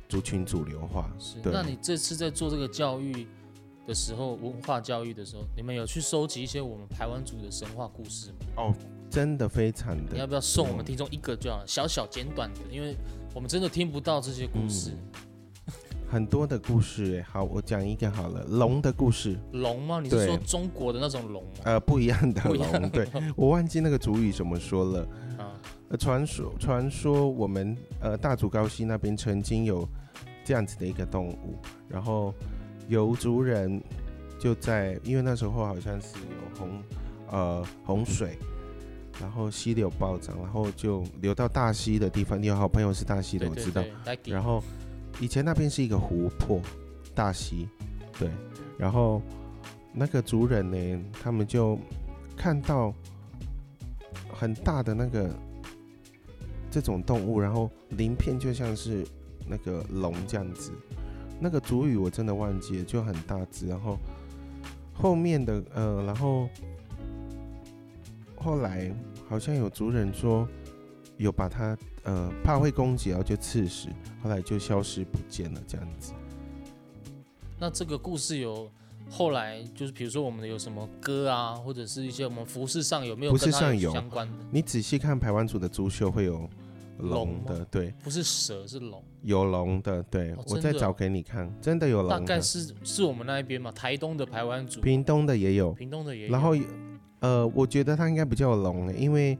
[0.08, 1.10] 族群主流化。
[1.18, 3.26] 是，那你这次在做这个教育
[3.86, 8.36] 的时候，文化教育的时候，你们有去收集一些我们台湾族的神话故事吗？
[8.56, 8.74] 哦，
[9.10, 10.14] 真的非常的。
[10.14, 12.96] 你要不要送我们听众一个就好，小小简短的，因为。
[13.32, 14.90] 我们真的听不到这些故事，
[16.10, 17.22] 很多的故事哎。
[17.22, 19.38] 好，我讲一个好了，龙的故事。
[19.52, 20.00] 龙吗？
[20.02, 21.50] 你是说中国的那种龙吗？
[21.64, 22.90] 呃，不一样的 龙。
[22.90, 25.00] 对，我忘记那个主语怎么说了。
[25.38, 25.54] 啊，
[25.90, 29.88] 呃，传说传说我们呃大竹高溪那边曾经有
[30.44, 31.56] 这样子的一个动物，
[31.88, 32.34] 然后
[32.88, 33.80] 游族人
[34.38, 36.82] 就在，因为那时候好像是有洪
[37.30, 38.36] 呃洪水。
[39.20, 42.42] 然后溪流暴涨，然后就流到大溪的地方。
[42.42, 43.84] 你有好朋友是大溪的，我知道。
[44.24, 44.62] 然后
[45.20, 46.60] 以前那边是一个湖泊，
[47.14, 47.68] 大溪，
[48.18, 48.30] 对。
[48.78, 49.22] 然后
[49.92, 51.78] 那个族人呢，他们就
[52.36, 52.92] 看到
[54.32, 55.30] 很大的那个
[56.70, 59.06] 这种动物，然后鳞片就像是
[59.46, 60.72] 那个龙这样子。
[61.38, 63.66] 那个族语我真的忘记了，就很大只。
[63.66, 63.98] 然后
[64.94, 66.48] 后面的呃，然后
[68.36, 68.90] 后来。
[69.28, 70.44] 好像有族人说，
[71.16, 73.88] 有把它呃怕会攻击，然后就刺死，
[74.22, 76.12] 后来就消失不见了这样子。
[77.58, 78.70] 那这个故事有
[79.08, 84.44] 后来就是比如说我们有什么歌啊，或者是一些我们服饰上有没有相关的？
[84.50, 86.48] 你仔细看排湾族的族绣会有
[86.98, 92.10] 龙的，对，不是蛇是龙，有龙的，对我再找给你看，真的有龙。
[92.10, 96.54] 大概是是我们那一边嘛，台东的排湾族，屏东的也有，屏东的也有，然后。
[97.22, 99.38] 呃，我觉得它应该不叫龙，因为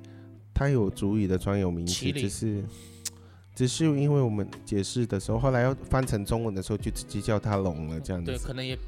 [0.54, 2.64] 它有主语的专有名词，只是
[3.54, 8.30] 只是因为我们解释的时候，后来要翻成中文的时候，就直接叫它龙了，这样子。
[8.30, 8.78] 对，可能也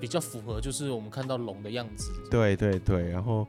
[0.00, 2.10] 比较符合，就是我们看到龙的样子。
[2.30, 3.46] 对对对，然后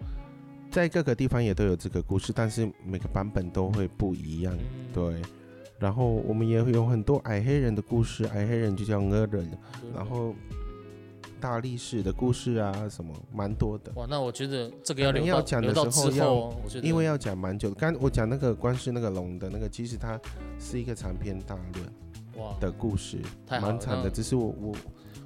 [0.70, 4.58] 在各个地方也都有这个故事，但是每个版本都会不一样。
[4.94, 5.22] 对，
[5.80, 9.52] 然后我们也会有很多矮黑人的故事，矮黑人就叫恶人，
[9.94, 10.34] 然后。
[11.42, 13.92] 大力士的故事啊，什么蛮多的。
[13.96, 17.72] 哇，那我觉得这个要要讲的时候要，因为要讲蛮久。
[17.72, 20.20] 刚我讲那个关是那个龙的那个，其实它
[20.60, 23.18] 是一个长篇大论哇的故事，
[23.50, 24.10] 蛮长的。
[24.10, 24.76] 只是我我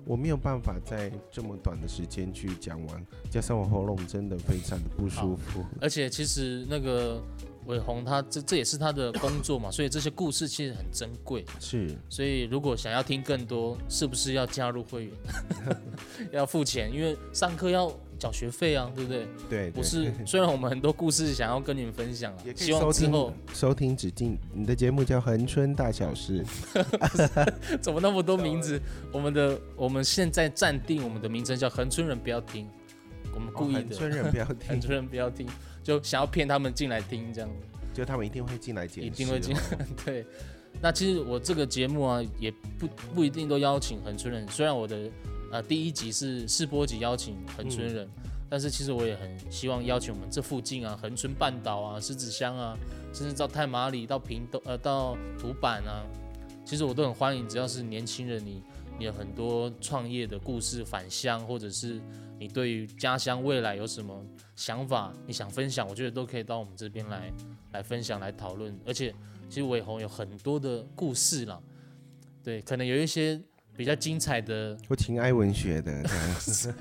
[0.06, 5.64] 我没有办法在这么短的时间去讲完，加上我喉咙真的非常的不舒服。
[5.82, 7.22] 而且其实那个。
[7.66, 11.44] 伟宏他这这也是他的工作嘛，所以这些故事其实很珍贵。
[11.60, 15.14] 是，所以如果想要听更多，是不是要加入会员？
[16.32, 19.28] 要付钱，因为上课要缴学费啊，对不对？
[19.50, 20.14] 对，不是。
[20.26, 26.46] 虽然我们很多故事想要跟你们分享了，希望之后收听指定你的节目叫恒春大小事。
[27.82, 28.80] 怎么那么多名字？
[29.12, 32.68] 我们的我们现在暂定我们的名称叫恒春人不要听，
[33.34, 33.82] 我们故意的。
[33.82, 35.48] 恒春人不要听，恒春人不要听。
[35.86, 37.50] 就想要骗他们进来听，这样
[37.94, 39.56] 就他们一定会进来一定会进。
[40.04, 40.26] 对，
[40.82, 44.48] 那其实我这个节目啊，也不不一定都邀请恒春人。
[44.48, 44.98] 虽然我的
[45.52, 48.10] 呃第一集是试播集邀请恒春人，
[48.50, 52.76] 但是其实我也很希望邀请我们这附近啊，恒春半岛啊、狮子乡啊，
[53.14, 56.02] 甚至到太马里、到屏东呃到土板啊，
[56.66, 57.48] 其实我都很欢迎。
[57.48, 58.64] 只要是年轻人，你
[58.98, 62.02] 你有很多创业的故事返乡，或者是
[62.40, 64.26] 你对于家乡未来有什么？
[64.56, 67.30] 想法你想分享，我觉得都可以到我们这边来
[67.74, 68.74] 来分享来讨论。
[68.86, 69.14] 而且
[69.50, 71.62] 其实伟鸿有很多的故事啦，
[72.42, 73.38] 对，可能有一些
[73.76, 74.78] 比较精彩的。
[74.88, 76.74] 我情爱文学的这样子，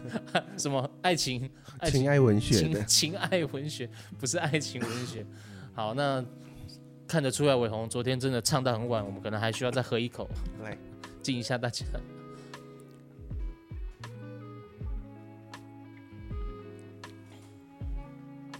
[0.57, 1.51] 什么爱情？
[1.79, 5.27] 爱情爱文学的 情爱文学不是爱情文学。
[5.73, 6.25] 好，那
[7.09, 10.29] 看得出来伟宏昨天真的唱到很晚，我们可能还需要再喝一口，
[10.63, 10.79] 来
[11.25, 11.85] 敬一下大家。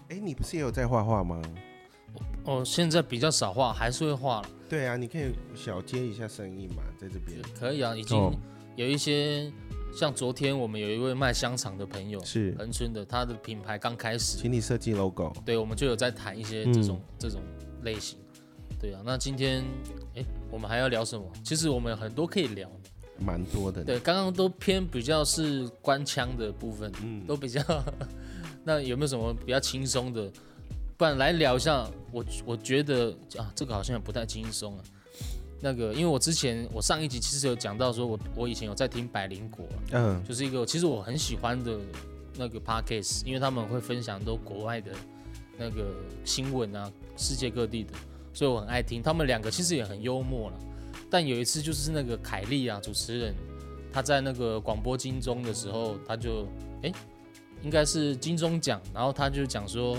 [0.09, 1.43] 哎你不是也有在画画吗？
[2.45, 7.39] 哦现在比较少画还是会画对啊你可以小接一下生意嘛在这边。
[7.59, 8.19] 可以啊已经
[8.77, 9.51] 有一些
[9.95, 12.55] 像昨天我们有一位卖香肠的朋友是。
[12.59, 14.37] 恒春的他的品牌刚开始。
[14.39, 17.41] 请你设计 logo 对我们就有在谈一些这种这种
[17.83, 18.19] 类型。
[18.79, 19.65] 对啊那今天
[20.55, 21.25] 我们还要聊什么？
[21.43, 22.71] 其实我们有很多可以聊。
[23.19, 23.87] 蛮多的呢。
[23.87, 27.61] 对，刚刚都偏比较是官腔的部分，嗯，都比较。
[28.63, 30.31] 那有没有什么比较轻松的？
[30.97, 31.85] 不然来聊一下。
[32.13, 34.85] 我我觉得啊，这个好像也不太轻松啊。
[35.61, 41.77] 那个，因为我之前我上一集其实有讲到说我，我以前有在听百灵果，嗯，就是一个其实我很喜欢的
[42.37, 44.93] 那个 podcast，因为他们会分享都国外的
[45.59, 45.87] 那个
[46.25, 47.93] 新闻啊，世界各地的，
[48.35, 49.03] 所以我很爱听。
[49.03, 50.59] 他们两个其实也很幽默了，
[51.09, 53.35] 但有一次就是那个凯莉啊，主持人，
[53.91, 56.47] 他在那个广播金钟的时候，他就
[56.83, 56.93] 哎，
[57.63, 59.97] 应该是金钟奖，然后他就讲说，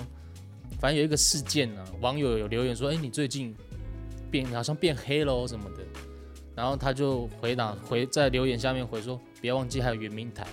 [0.79, 3.55] 反正有一个事件啊，网友有留言说，哎，你最近
[4.29, 5.83] 变好像变黑喽什么的。
[6.55, 10.47] 然后他就回答回在留言下面回说，别忘记还有圆明台，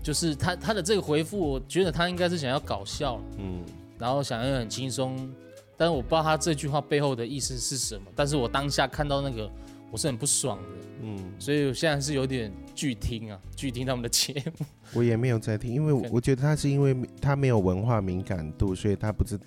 [0.00, 3.64] 就是他他的这个回复，我觉得他应该是想要搞笑，嗯，
[3.98, 5.28] 然后想要很轻松，
[5.76, 9.50] 但是我不知道他这句话背后的意思是什么，但是我当下看到那个
[9.90, 10.68] 我是很不爽的，
[11.02, 19.38] 嗯，所以我现在是有点拒听啊，拒听他们的节目，我也没有在听，因为我我觉得他是因为他没有文化敏感度，所以他不知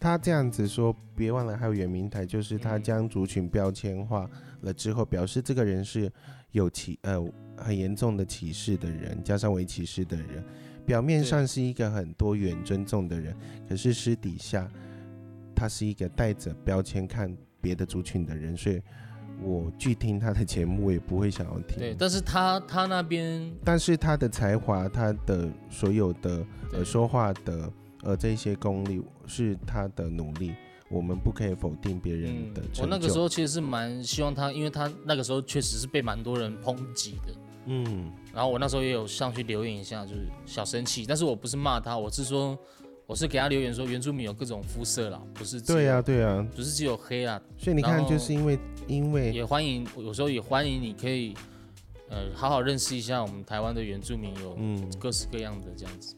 [0.00, 2.82] 他这样子说，别忘了还有圆明台，就是他嗯。
[2.82, 4.28] 将族群标签化
[4.60, 6.12] 了之后，表示这个人是
[6.50, 7.18] 有歧呃
[7.56, 10.44] 很严重的歧视的人，加上为歧视的人，
[10.84, 13.34] 表面上是一个很多元尊重的人，
[13.66, 14.70] 可是私底下
[15.54, 18.80] 他是一个带着标签看别的族群的人，所以
[19.42, 21.78] 我去听他的节目，我也不会想要听。
[21.78, 30.52] 对，但是他他那边但是他的才华，他的所有的呃说话的呃这些功力是他的努力，
[30.88, 32.60] 我们不可以否定别人的。
[32.62, 37.34] 嗯我那个时候其实是蛮希望他，因为他那个时候确实是被蛮多人抨击的。
[37.66, 42.58] 嗯，然后我那时候也有上去留言一下，就是小生气，但是我不是骂他，我是说，
[43.06, 51.34] 我是给他留言说原住民有各种肤色啦，不是对呀、对呀、不是只有黑啊，所以你看，就是因为因为也欢迎有时候也欢迎你可以，
[52.08, 56.14] 呃，好好认识一下我们台湾的原住民有嗯各式各样的这样子，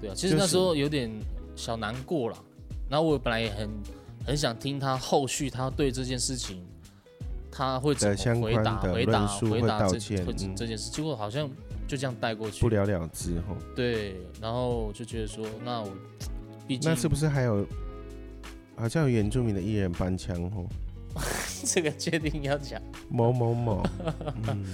[0.00, 1.10] 对啊，其实那时候有点
[1.56, 2.38] 小难过啦，
[2.88, 3.70] 然后我本来也很
[4.26, 6.64] 很想听他后续他对这件事情。
[7.54, 8.80] 他会怎么回答？
[8.80, 9.98] 回答回答这
[10.56, 11.46] 这件事，结果好像
[11.86, 12.68] 就这样带过去不。
[12.68, 15.90] 了了之后，对，然后我就觉得说，那我
[16.66, 17.66] 毕竟那是不是还有
[18.76, 20.66] 好像有原住民的艺人搬枪哦？
[21.64, 22.80] 这个确定要讲？
[23.10, 23.82] 某某某，
[24.48, 24.64] 嗯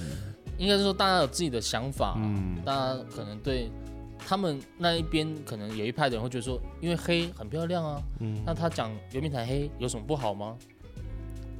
[0.56, 3.70] 应该是说大家有自己的想法，嗯，大家可能对
[4.18, 10.56] 他们那一边可能有一派的人会觉得说，因为黑很漂亮啊，嗯那他讲圆明台黑有什么不好吗？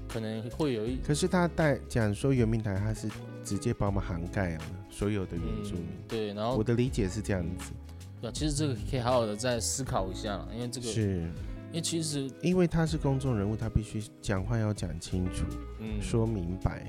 [0.08, 3.08] 可能会有一可是他带讲说圆明台，他是
[3.48, 5.84] 直接把我们涵盖了所有的原住民。
[5.84, 7.72] 嗯对，然后我的理解是这样子，
[8.20, 11.22] 对啊其实这个可以好好的再思考一下啦，因为这个，是
[11.70, 15.44] 因为其实因为他是公众人物，他必须讲话要讲清楚，
[15.78, 16.86] 嗯，说明白。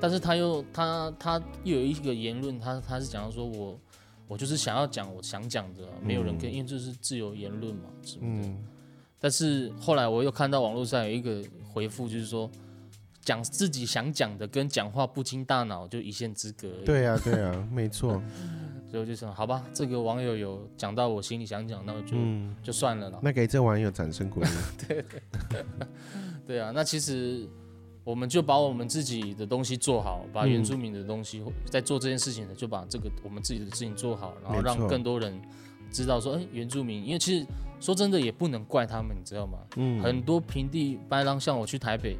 [0.00, 3.78] 但是他又他他又有一个言论，他他是讲到说我
[4.28, 8.30] 我就是想要讲我想讲的啊、没有人跟，嗯因为这是自由言论嘛，是不是。
[8.30, 8.64] 嗯，
[9.18, 12.50] 但是后来我又看到网络上有一个回复，就是说
[13.20, 16.68] 讲自己想讲的跟讲话不经大脑就一线之隔。
[16.84, 18.20] 对啊，对啊， 没错。
[18.90, 23.20] 所以我就想，好吧，这个网友有讲到我心里想讲，那我就、嗯，就算了了。
[23.22, 24.48] 那给这网友掌声鼓励。
[26.44, 27.48] 对啊，那其实
[28.02, 35.40] 我们就把我们自己的东西做好，把嗯原住民的东西、在做这件事情的，就把这个我们自己的事情做好，然后让更多人
[35.92, 37.46] 知道说，哎，原住民，因为其实
[37.78, 39.58] 说真的也不能怪他们，你知道吗？
[39.76, 42.16] 嗯，很多平地白狼，像我去台北，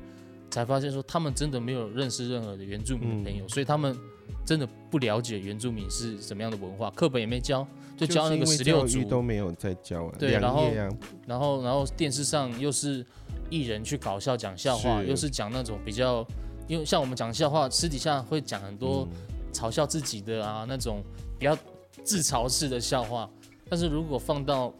[0.50, 3.96] 才发现说他们真的没有认识任何的原住民的朋友，所以他们
[4.44, 10.88] 真的不了解原住民是什么样的文化，课本也没教，就教那个十六因为教育都，没有在教啊，对然后啊，
[11.26, 13.06] 然后然后电视上又是
[13.48, 15.06] 艺人去搞笑讲笑话，是。
[15.06, 16.26] 又是讲那种比较，
[16.66, 19.16] 因为像我们讲笑话，私底下会讲很多嗯。
[19.52, 21.02] 嘲笑自己的啊那种
[21.36, 21.58] 比较
[22.04, 23.28] 自嘲式的笑话，
[23.68, 24.72] 但是如果放到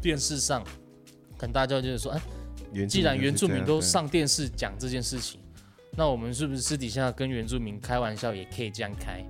[0.00, 0.62] 电视上，
[1.36, 2.20] 可能大家就是说，哎。
[2.20, 2.33] 原
[2.88, 4.08] 既然原住民都上。
[4.08, 5.40] 电视讲这件事情，
[5.96, 9.24] 那我们是不是私底下跟原住民开玩笑也可以这样开？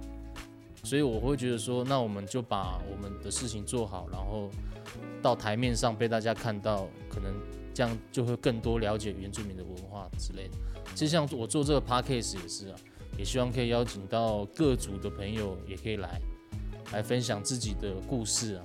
[0.83, 4.51] 所以我会觉得说，那我们就把我们的事情做好，然后
[5.23, 7.35] 到台面上被大家看到，可能
[7.73, 10.59] 这样就会更多了解原住民的文化之类的。
[10.95, 12.77] 其实像我做这个 podcast 也是啊，
[13.17, 16.21] 也希望可以邀请到各族的朋友也可以来，
[16.93, 18.65] 来分享自己的故事啊。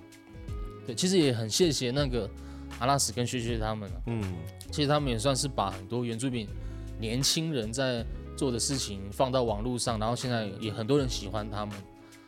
[0.85, 2.29] 对，其实也很谢谢那个
[2.79, 4.23] 阿拉斯跟薛薛他们啊，嗯，
[4.71, 6.47] 其实他们也算是把很多原住民
[6.99, 8.05] 年轻人在
[8.35, 11.75] 做的事情放到网络上，然后现在也很多人喜欢他们，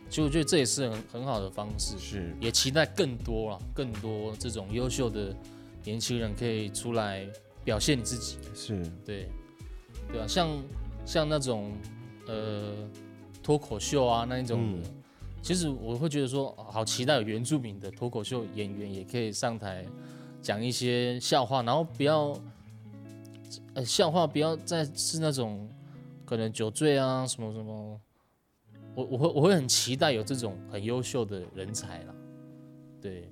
[0.10, 2.36] 其实我觉得这也是很很好的方式，是。
[2.40, 5.36] 也期待更多啊，更多这种优秀的
[5.84, 7.26] 年轻人可以出来
[7.64, 8.38] 表现你自己。
[8.54, 9.30] 是，对，
[10.12, 10.50] 对啊，像
[11.06, 11.72] 像那种
[12.28, 12.74] 呃
[13.42, 14.96] 脱口秀啊那一种的，嗯。
[15.42, 19.84] 其实我会觉得说，哦好期待有原住民的脱口秀演员也可以上台
[20.42, 22.38] 讲一些笑话，然后不要
[23.74, 25.70] 呃笑话不要再是那种
[26.26, 28.02] 可能酒醉啊什么什么，
[28.96, 32.14] 我我会我会很期待有这种很优秀的人才啦，
[33.02, 33.32] 对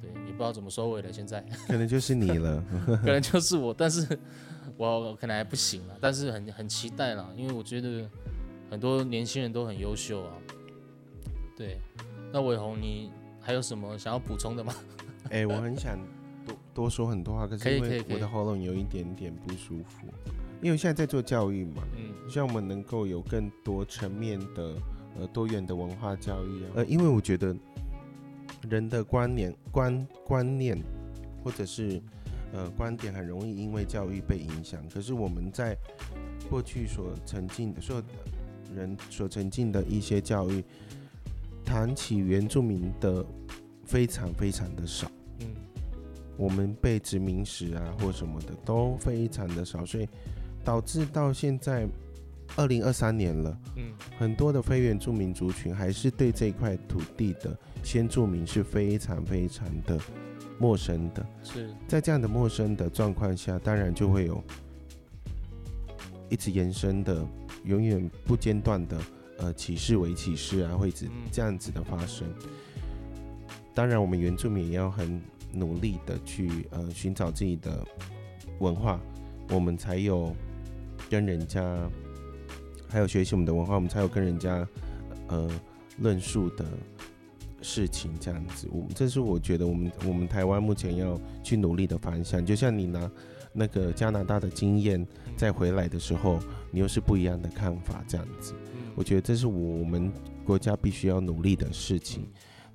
[0.00, 1.44] 对，也不知道怎么收尾了，现在。
[1.66, 2.62] 可能就是你了。
[3.02, 4.18] 可能就是我，但是
[4.76, 8.08] 我可能还不行了，但是很很期待啦，因为我觉得
[8.70, 10.32] 很多年轻人都很优秀啊。
[11.56, 11.78] 对，
[12.32, 14.74] 那伟宏，你还有什么想要补充的吗？
[15.30, 15.98] 哎、我很想
[16.76, 20.06] 多多说很多话，可是因为我的喉咙有一点点不舒服，
[20.60, 24.76] 因为我现在在做教育嘛，嗯希望我们能够有更多层面的
[25.18, 26.70] 呃多元的文化教育啊。
[26.74, 27.56] 呃，因为我觉得
[28.68, 30.78] 人的观念观观念
[31.42, 31.98] 或者是
[32.52, 35.74] 呃观点很容易因为教育被影响，可是我们在
[36.50, 38.02] 过去所沉浸的所有
[38.74, 40.62] 人所沉浸的一些教育，
[41.64, 43.24] 谈起原住民的
[43.86, 45.10] 非常非常的少。
[46.38, 50.08] 嗯我们被殖民史啊或什么的都非常的少，所以
[50.64, 51.86] 导致到现在
[52.56, 59.98] 二零二三年了，嗯很多的非原住民族群还是对这块土地的先住民是非常非常的
[60.58, 61.26] 陌生的。
[61.42, 64.42] 是在这样的陌生的状况下，当然就会有
[66.28, 67.26] 一直延伸的、
[67.64, 68.98] 永远不间断的
[69.38, 72.28] 呃歧视为歧视啊，会只嗯这样子的发生。
[73.74, 75.20] 当然，我们原住民也要很
[75.52, 77.84] 努力的去呃寻找自己的
[78.58, 79.00] 文化，
[79.50, 80.34] 我们才有
[81.08, 81.88] 跟人家，
[82.88, 84.66] 还有学习我们的文化，我们才有跟人家
[85.28, 85.50] 呃
[85.98, 86.64] 论述的
[87.62, 88.68] 事情这样子。
[88.70, 92.44] 我们这是我觉得我们我们台湾目前要去努力的方向。
[92.44, 93.10] 就像你拿
[93.52, 96.38] 那个加拿大的经验再回来的时候，
[96.70, 98.54] 你又是不一样的看法这样子。
[98.74, 100.10] 嗯我觉得这是我们
[100.42, 102.26] 国家必须要努力的事情。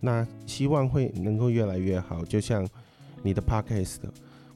[0.02, 2.68] 那希望会能够越来越好，就像
[3.24, 3.99] 你的 podcast，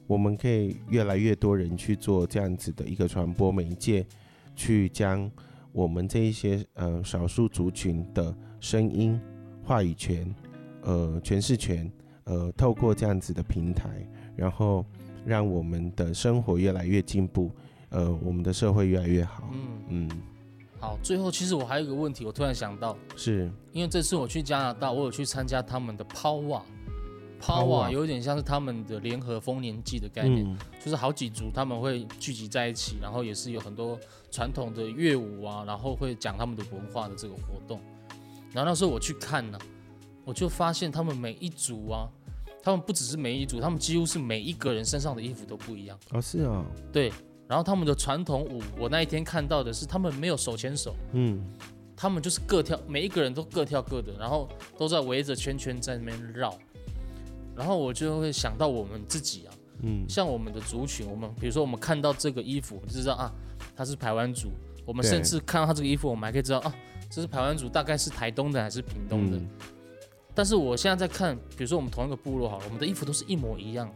[0.06, 4.04] 我们可以越来越多人去做这样子的一个传播媒介，
[4.54, 5.30] 去将
[5.72, 9.20] 我们这一些呃少数族群的声音、
[9.62, 10.34] 话语权、
[10.82, 11.90] 呃诠释权，
[12.24, 13.88] 呃透过这样子的平台，
[14.34, 14.84] 然后
[15.24, 17.50] 让我们的生活越来越进步，
[17.90, 19.48] 呃我们的社会越来越好。
[19.52, 20.10] 嗯，嗯，
[20.78, 26.62] 好，最后其实我还有一个问题，我突然想到，是因为这次我去加拿大，我有去参加他们的 Power。
[27.38, 33.98] Power Power 有点像是他们的联合丰年祭的概念，嗯就是好几族他们会聚集在一起，然后也是有很多
[34.30, 37.78] 传统的乐舞啊，然后会讲他们的文化的这个活动。
[38.52, 39.58] 然后那时候我去看呢、
[40.24, 42.08] 我就发现他们每一组啊，
[42.62, 45.98] 他们不只是每一组，他们几乎是每一个人身上的衣服都不一样。
[46.12, 47.12] 哦是哦，对，
[47.48, 51.42] 然后他们的传统舞，我那一天看到的是他们没有手牵手，嗯
[51.96, 56.56] 他们就是各跳，每一个人都各跳各的，然后都在围着圈圈在那边绕。
[57.56, 63.32] 然后我就会想到我们自己啊，嗯像我们的族群，我们比如说我们看到这个衣服，我们就知道啊，
[63.74, 64.50] 他是台湾族。
[64.84, 66.74] 我们甚至看到他这个衣服，我们还可以知道啊，
[67.10, 69.36] 这是台湾族，大概是台东的还是屏东的。
[69.36, 69.48] 嗯
[70.34, 73.90] 但是我现在在看，比如说我们同一个部落好了，我们的衣服都是一模一样。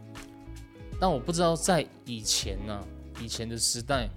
[0.99, 2.83] 但我不知道在以前呢、
[3.23, 4.09] 以前的时代，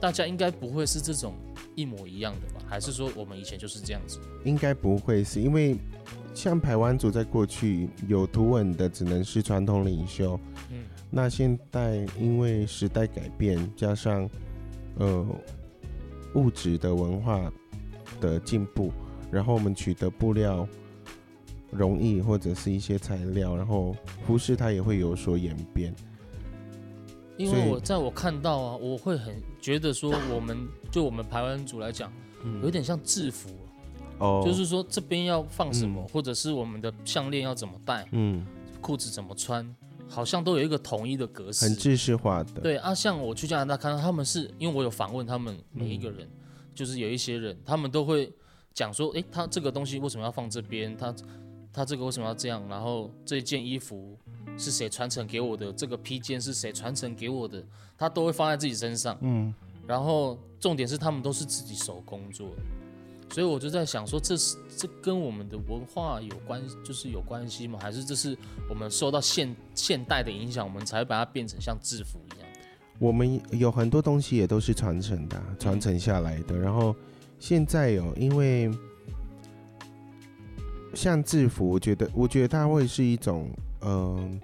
[0.00, 1.34] 大家应该不会是这种
[1.74, 2.64] 一模一样的吧？
[2.68, 4.18] 还是说我们以前就是这样子？
[4.44, 5.76] 应该不会是因为
[6.34, 10.38] 像排湾族在过去有图文的只能是传统领袖，
[10.70, 14.28] 嗯那现在因为时代改变，加上
[14.96, 15.26] 呃
[16.34, 17.52] 物质的文化
[18.18, 18.90] 的进步，
[19.30, 20.66] 然后我们取得布料
[21.70, 23.94] 容易或者是一些材料，然后
[24.26, 25.94] 服饰它也会有所演变。
[27.36, 32.12] 因为我在我看到啊，我会很觉得说，我们就我们排湾族来讲，
[32.62, 33.50] 有点像制服，
[34.18, 38.46] 哦，就是说这边要放什么，嗯或者是我们的项链要怎么戴，嗯，
[38.80, 39.74] 裤子怎么穿，
[40.08, 41.64] 好像都有一个统一的格式。
[41.64, 42.60] 很制式化的。
[42.60, 46.30] 对啊，像我去加拿大看到他们是因为我有访问他们每一个嗯人，
[46.74, 48.30] 就是有一些人他们都会
[48.74, 50.96] 讲说，诶，他这个东西为什么要放这边？
[50.96, 51.14] 他
[51.72, 52.62] 他这个为什么要这样？
[52.68, 54.18] 然后这件衣服
[54.58, 55.72] 是谁传承给我的？
[55.72, 57.64] 这个披肩是谁传承给我的？
[57.96, 59.16] 他都会放在自己身上。
[59.22, 59.54] 嗯，
[59.86, 62.62] 然后重点是他们都是自己手工做的，
[63.34, 67.78] 所以我就在想说，这是这跟我们的文化有关，就是有关系吗？
[67.80, 68.36] 还是这是
[68.68, 72.48] 我们受到现现代的影响，我们才会把它变成像制服一样？
[72.98, 76.56] 我们有很多东西也都是传承的啊，传承下来的。
[76.56, 76.94] 然后
[77.38, 78.70] 现在有，因为
[80.94, 84.40] 像制服，我觉得，我觉得它会是一种，嗯、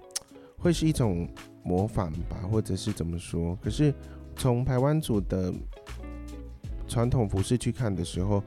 [0.59, 1.28] 会是一种
[1.62, 3.57] 模仿吧，或者是怎么说？
[3.62, 3.92] 可是
[4.36, 5.53] 从台湾族的
[6.86, 8.42] 传统服饰去看的时候，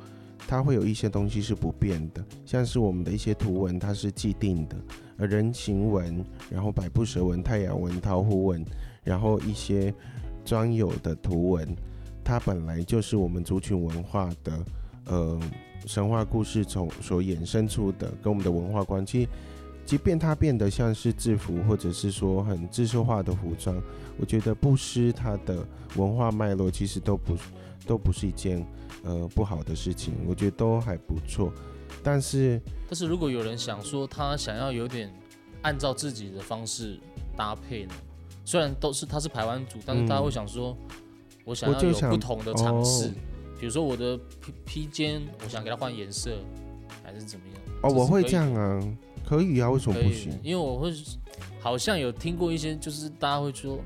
[0.47, 4.76] 它会有一些东西是不变的，像是我们的一些图文，它是既定的，
[5.18, 8.66] 呃，人形纹，然后百步蛇纹、太阳纹、桃符纹，
[9.04, 9.93] 然后一些
[10.43, 11.76] 专有的图文，
[12.24, 14.66] 它本来就是我们族群文化的，
[15.06, 15.39] 呃，
[15.86, 19.27] 神话故事从所衍生出的，跟我们的文化关系。
[19.84, 23.75] 即便它变得像是制服，或者是说很制式化的服装，
[24.17, 25.65] 我觉得不失它的
[25.95, 27.36] 文化脉络，其实都不
[27.86, 28.65] 都不是一件
[29.03, 31.51] 呃不好的事情，我觉得都还不错。
[32.03, 35.11] 但是但是如果有人想说他想要有点
[35.63, 36.97] 按照自己的方式
[37.36, 37.93] 搭配呢，
[38.45, 40.77] 虽然都是他是排湾族，但是大家会想说，
[41.43, 43.11] 我想要有不同的尝试，哦
[43.62, 46.32] 比如说我的披披肩，我想给它换颜色，
[47.03, 47.62] 还是怎么样？
[47.84, 48.82] 哦，我会这样啊，
[49.24, 50.32] 可以啊，为什么不行？
[50.41, 50.91] 因为我会
[51.59, 53.78] 好像有听过一些，就是大家会说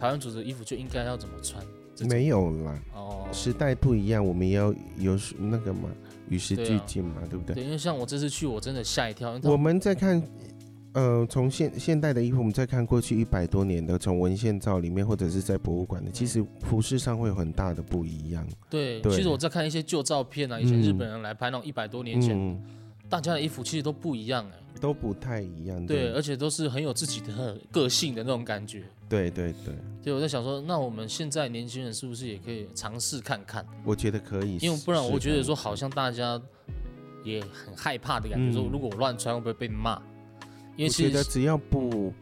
[0.00, 1.64] 排湾族的衣服就应该要怎么穿，
[2.08, 5.88] 没有啦，哦，时代不一样，我们也要有那个嘛，
[6.28, 7.54] 与时俱进嘛，对不对？
[7.54, 10.20] 对，因为像我这次去，我真的吓一跳，我们在看，
[10.92, 18.46] 呃，从现现代的衣服，我们再看过去一百多年的，从文献照里面或者是在博物馆的，其实服饰上会有很大的不一样。
[18.68, 22.60] 对，对其实我在看一些旧照片啊，以前嗯日本人来拍那种一百多年前，嗯，
[23.08, 25.86] 大家的衣服其实都不一样哎、都不太一样。
[25.86, 28.82] 对，而且都是很有自己的个性的那种感觉。
[29.08, 33.64] 对对对，对，我在想说，那我们现在年轻人是不是也可以尝试看看？
[33.84, 36.40] 我觉得可以，因为不然我觉得说，好像大家
[37.22, 40.00] 也很害怕的感觉，说嗯如果我乱穿会不会被骂？
[40.76, 42.12] 因为我觉得只要不，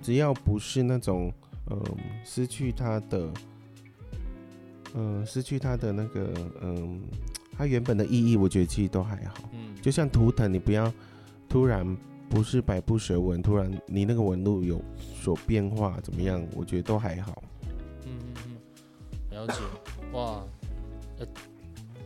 [0.00, 1.32] 只要不是那种，
[1.70, 1.82] 嗯、
[2.24, 3.32] 失去它的，
[4.94, 7.00] 嗯、失去它的那个，嗯、
[7.56, 9.34] 它原本的意义，我觉得其实都还好。
[9.52, 10.92] 嗯，就像图腾，你不要
[11.48, 11.96] 突然
[12.28, 14.80] 不是百步蛇纹，突然你那个纹路有
[15.20, 16.44] 所变化，怎么样？
[16.54, 17.42] 我觉得都还好。
[18.06, 18.56] 嗯嗯
[19.30, 19.54] 嗯，了解，
[20.12, 20.44] 哇，
[21.18, 21.26] 呃，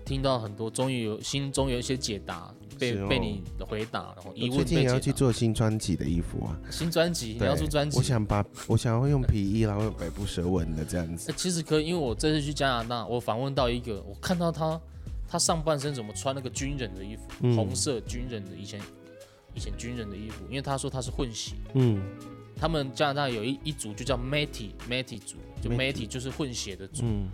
[0.09, 3.09] 听到很多，终于有心中有一些解答，被、是哦。
[3.09, 4.65] 被你的回答，然后疑问被解答。
[4.65, 7.99] 近也要去做新专辑的衣服啊，新专辑，你对要做专辑？
[7.99, 11.31] 我想把我想要用皮衣，然后用百步蛇纹的这样子。
[11.31, 11.35] 欸。
[11.37, 14.81] 其实可以，因为我这次去加拿大，我访问到一个，我看到他，
[15.29, 17.55] 他上半身怎么穿那个军人的衣服，嗯。
[17.55, 18.81] 红色军人的以前
[19.55, 22.01] 以前军人的衣服，因为他说他是混血，嗯，
[22.57, 27.29] 他们加拿大有一一族就叫 Métis Métis 族，就 Métis 就是混血的族，嗯，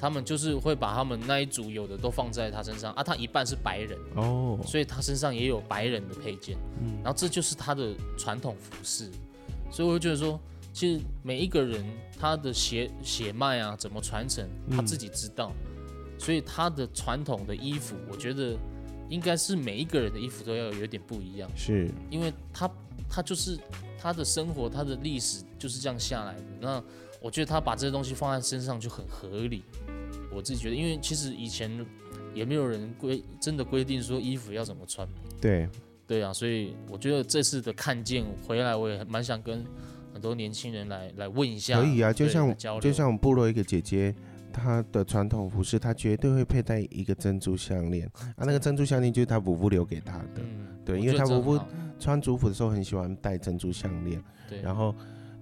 [0.00, 6.94] 他们就是会把他们那一组有的都放在他身上啊，他一半是白人，哦，所以他身上也有白人的配件，嗯。
[7.02, 9.10] 然后这就是他的传统服饰，
[9.70, 10.40] 所以我就觉得说，
[10.72, 11.84] 其实每一个人
[12.18, 15.52] 他的血血脉啊怎么传承，他嗯自己知道，
[16.18, 18.56] 所以他的传统的衣服，我觉得
[19.10, 22.70] 应该是每一个人的衣服都要有点不一样，是，因为他
[23.08, 23.58] 他就是
[24.00, 26.44] 他的生活，他的历史就是这样下来的。
[26.60, 26.82] 那
[27.20, 29.62] 我觉得他把这些东西放在身上就很合理，
[30.34, 31.70] 我自己觉得，因为其实以前
[32.34, 35.06] 也没有人规真的规定说衣服要怎么穿。
[35.40, 35.68] 对，
[36.06, 39.64] 对啊，所以我觉得这次的看见回来，我也蛮想跟
[40.12, 41.80] 很多年轻人来来问一下。
[41.80, 44.14] 可以啊，就像就像我们部落一个姐姐，
[44.52, 48.06] 她的传统服饰，她绝对会佩戴一个珍珠项链
[48.36, 50.42] 啊，那个珍珠项链就是她祖父留给她的。
[50.42, 51.60] 嗯，对，因为她祖父
[51.98, 54.94] 穿族服的时候很喜欢戴珍珠项链，对，然后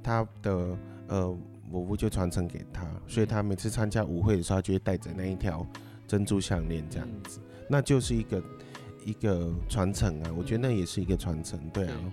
[0.03, 0.79] 她的
[1.09, 1.39] 呃
[1.71, 5.67] 母父就传承给他，所以他每次参加舞会的时候，她就会带着那一条
[6.07, 8.43] 珍珠项链这样嗯子，那就是一个
[9.05, 12.13] 一个传承啊，我觉得那也是一个传承，对啊，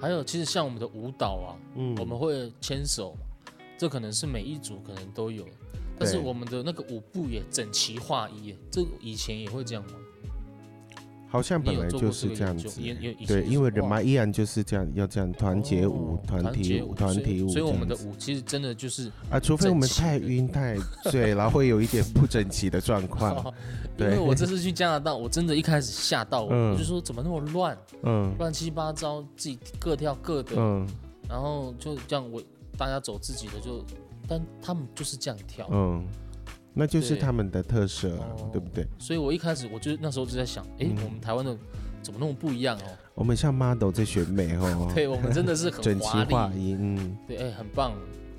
[0.00, 3.16] 还有其实像我们的舞蹈啊，嗯，我们会牵手，
[3.78, 5.46] 这可能是每一组可能都有，
[5.98, 9.92] 但是我们的那个舞步也整齐划一，这以前也会这样吗？
[11.30, 12.68] 好像本来就是这样子。
[13.26, 23.54] 对，因为人哇嘛依然就是这样，要这样团结舞、哦团体舞、团体舞所以我们的舞其实真的就是啊，除非我们太晕太醉， 然后会有一点不整齐的状况。
[23.96, 24.08] 对。
[24.08, 28.34] 因为对我这次去加拿大，我真的一开始吓到我就说怎么那么乱，嗯。
[28.38, 30.86] 乱七八糟，自己各跳各的，嗯。
[31.28, 32.42] 然后就这样我
[32.76, 33.84] 大家走自己的就，
[34.26, 36.04] 但他们就是这样跳，嗯，
[36.80, 38.08] 那就是他们的特色
[38.50, 38.86] 对不对？
[38.98, 41.54] 所以我一开始我就那时候就在想，哎、嗯我们台湾的
[42.02, 42.84] 怎么那么不一样哦？
[43.14, 47.92] 我们像 model 在选美哦， 对我们真的是很 整齐划一，嗯，对，哎、很棒。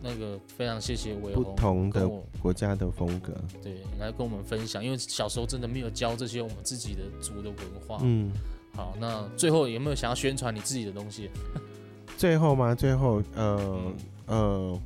[0.04, 2.10] 那个非常谢谢伟不同的
[2.42, 3.32] 国家的风格。
[3.62, 8.00] 对来跟我们分享，因为小时候真的没有教这些我们自己的族的文化。
[8.02, 8.32] 嗯，
[8.74, 11.30] 好，那最后有没有想要宣传你自己的东西？
[12.18, 12.74] 最后吗？
[12.74, 13.94] 最后，呃
[14.26, 14.80] 呃，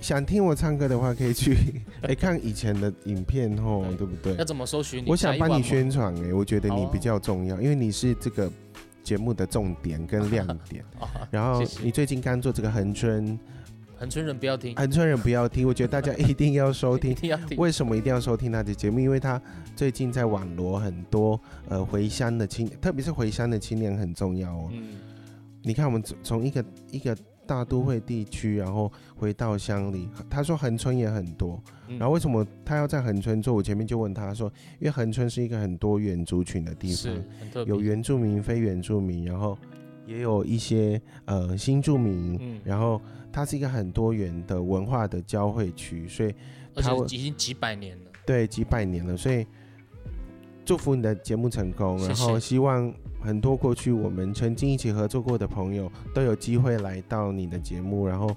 [0.00, 1.56] 想听我唱歌的话，可以去
[2.02, 4.44] 哎、看以前的影片哦，对对不对要？
[4.44, 5.10] 怎么搜寻你？
[5.10, 8.50] 我想帮你宣传哎、我觉得你比较重要，因为你是这个
[9.02, 10.84] 节目的重点跟亮点。
[11.00, 13.38] 啊， 然后你最近刚做这个恒春，
[13.96, 17.14] 恒春人不要听，恒春人不要听，我觉得大家一定要收一听。
[17.16, 17.58] 定要听。
[17.58, 19.00] 为什么一定要收听他的节目？
[19.00, 19.40] 因为他
[19.74, 24.68] 最近在网罗很多呃回乡的青，特别是回乡的青年很重要哦。
[24.72, 24.90] 嗯，
[25.62, 27.16] 你看我们从从一个一个
[27.48, 31.98] 大都会地区，然后回到乡里，他说恒春也很多，嗯。
[31.98, 33.54] 然后为什么他要在恒春做？
[33.54, 39.56] 我前面就问他说，因为恒春是一个很多元族群的地方，有原住民、非原住民，然后
[40.06, 42.60] 也有一些呃新住民，嗯。
[42.62, 43.00] 然后
[43.32, 46.34] 它是一个很多元的文化的交汇区，所以
[46.74, 48.10] 而且已经几百年了。
[48.26, 49.46] 对几百年了，所以
[50.66, 58.34] 祝福你的节目成功，然后希望很多过去我们曾经一起合作过的朋友都有机会来到你的节目，然后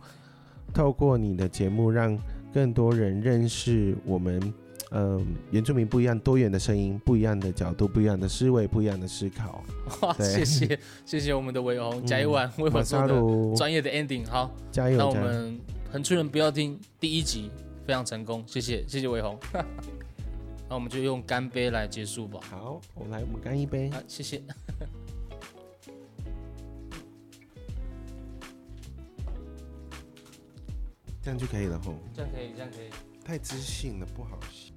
[0.74, 2.18] 透过你的节目让
[2.54, 4.54] 更多人认识我们。
[4.94, 9.64] 嗯，原住民不一样多元的声音，不一样的角度，不一样的思维，不一样的思考。
[10.02, 14.28] 哇，对谢谢谢谢我们的伟宏，加一碗为我做的专业的 ending。
[14.28, 14.98] 好，加油！
[14.98, 15.58] 那我们
[15.90, 17.50] 恒春人不要听第一集
[17.86, 19.40] 非常成功，谢谢谢谢伟宏。
[20.72, 22.40] 那我们就用干杯来结束吧。
[22.50, 23.90] 好，我来，我们干一杯。
[23.90, 24.42] 啊，谢谢。
[31.22, 31.94] 这样就可以了吼。
[32.14, 32.90] 这样可以，这样可以。
[33.22, 34.71] 太知性了，不好洗。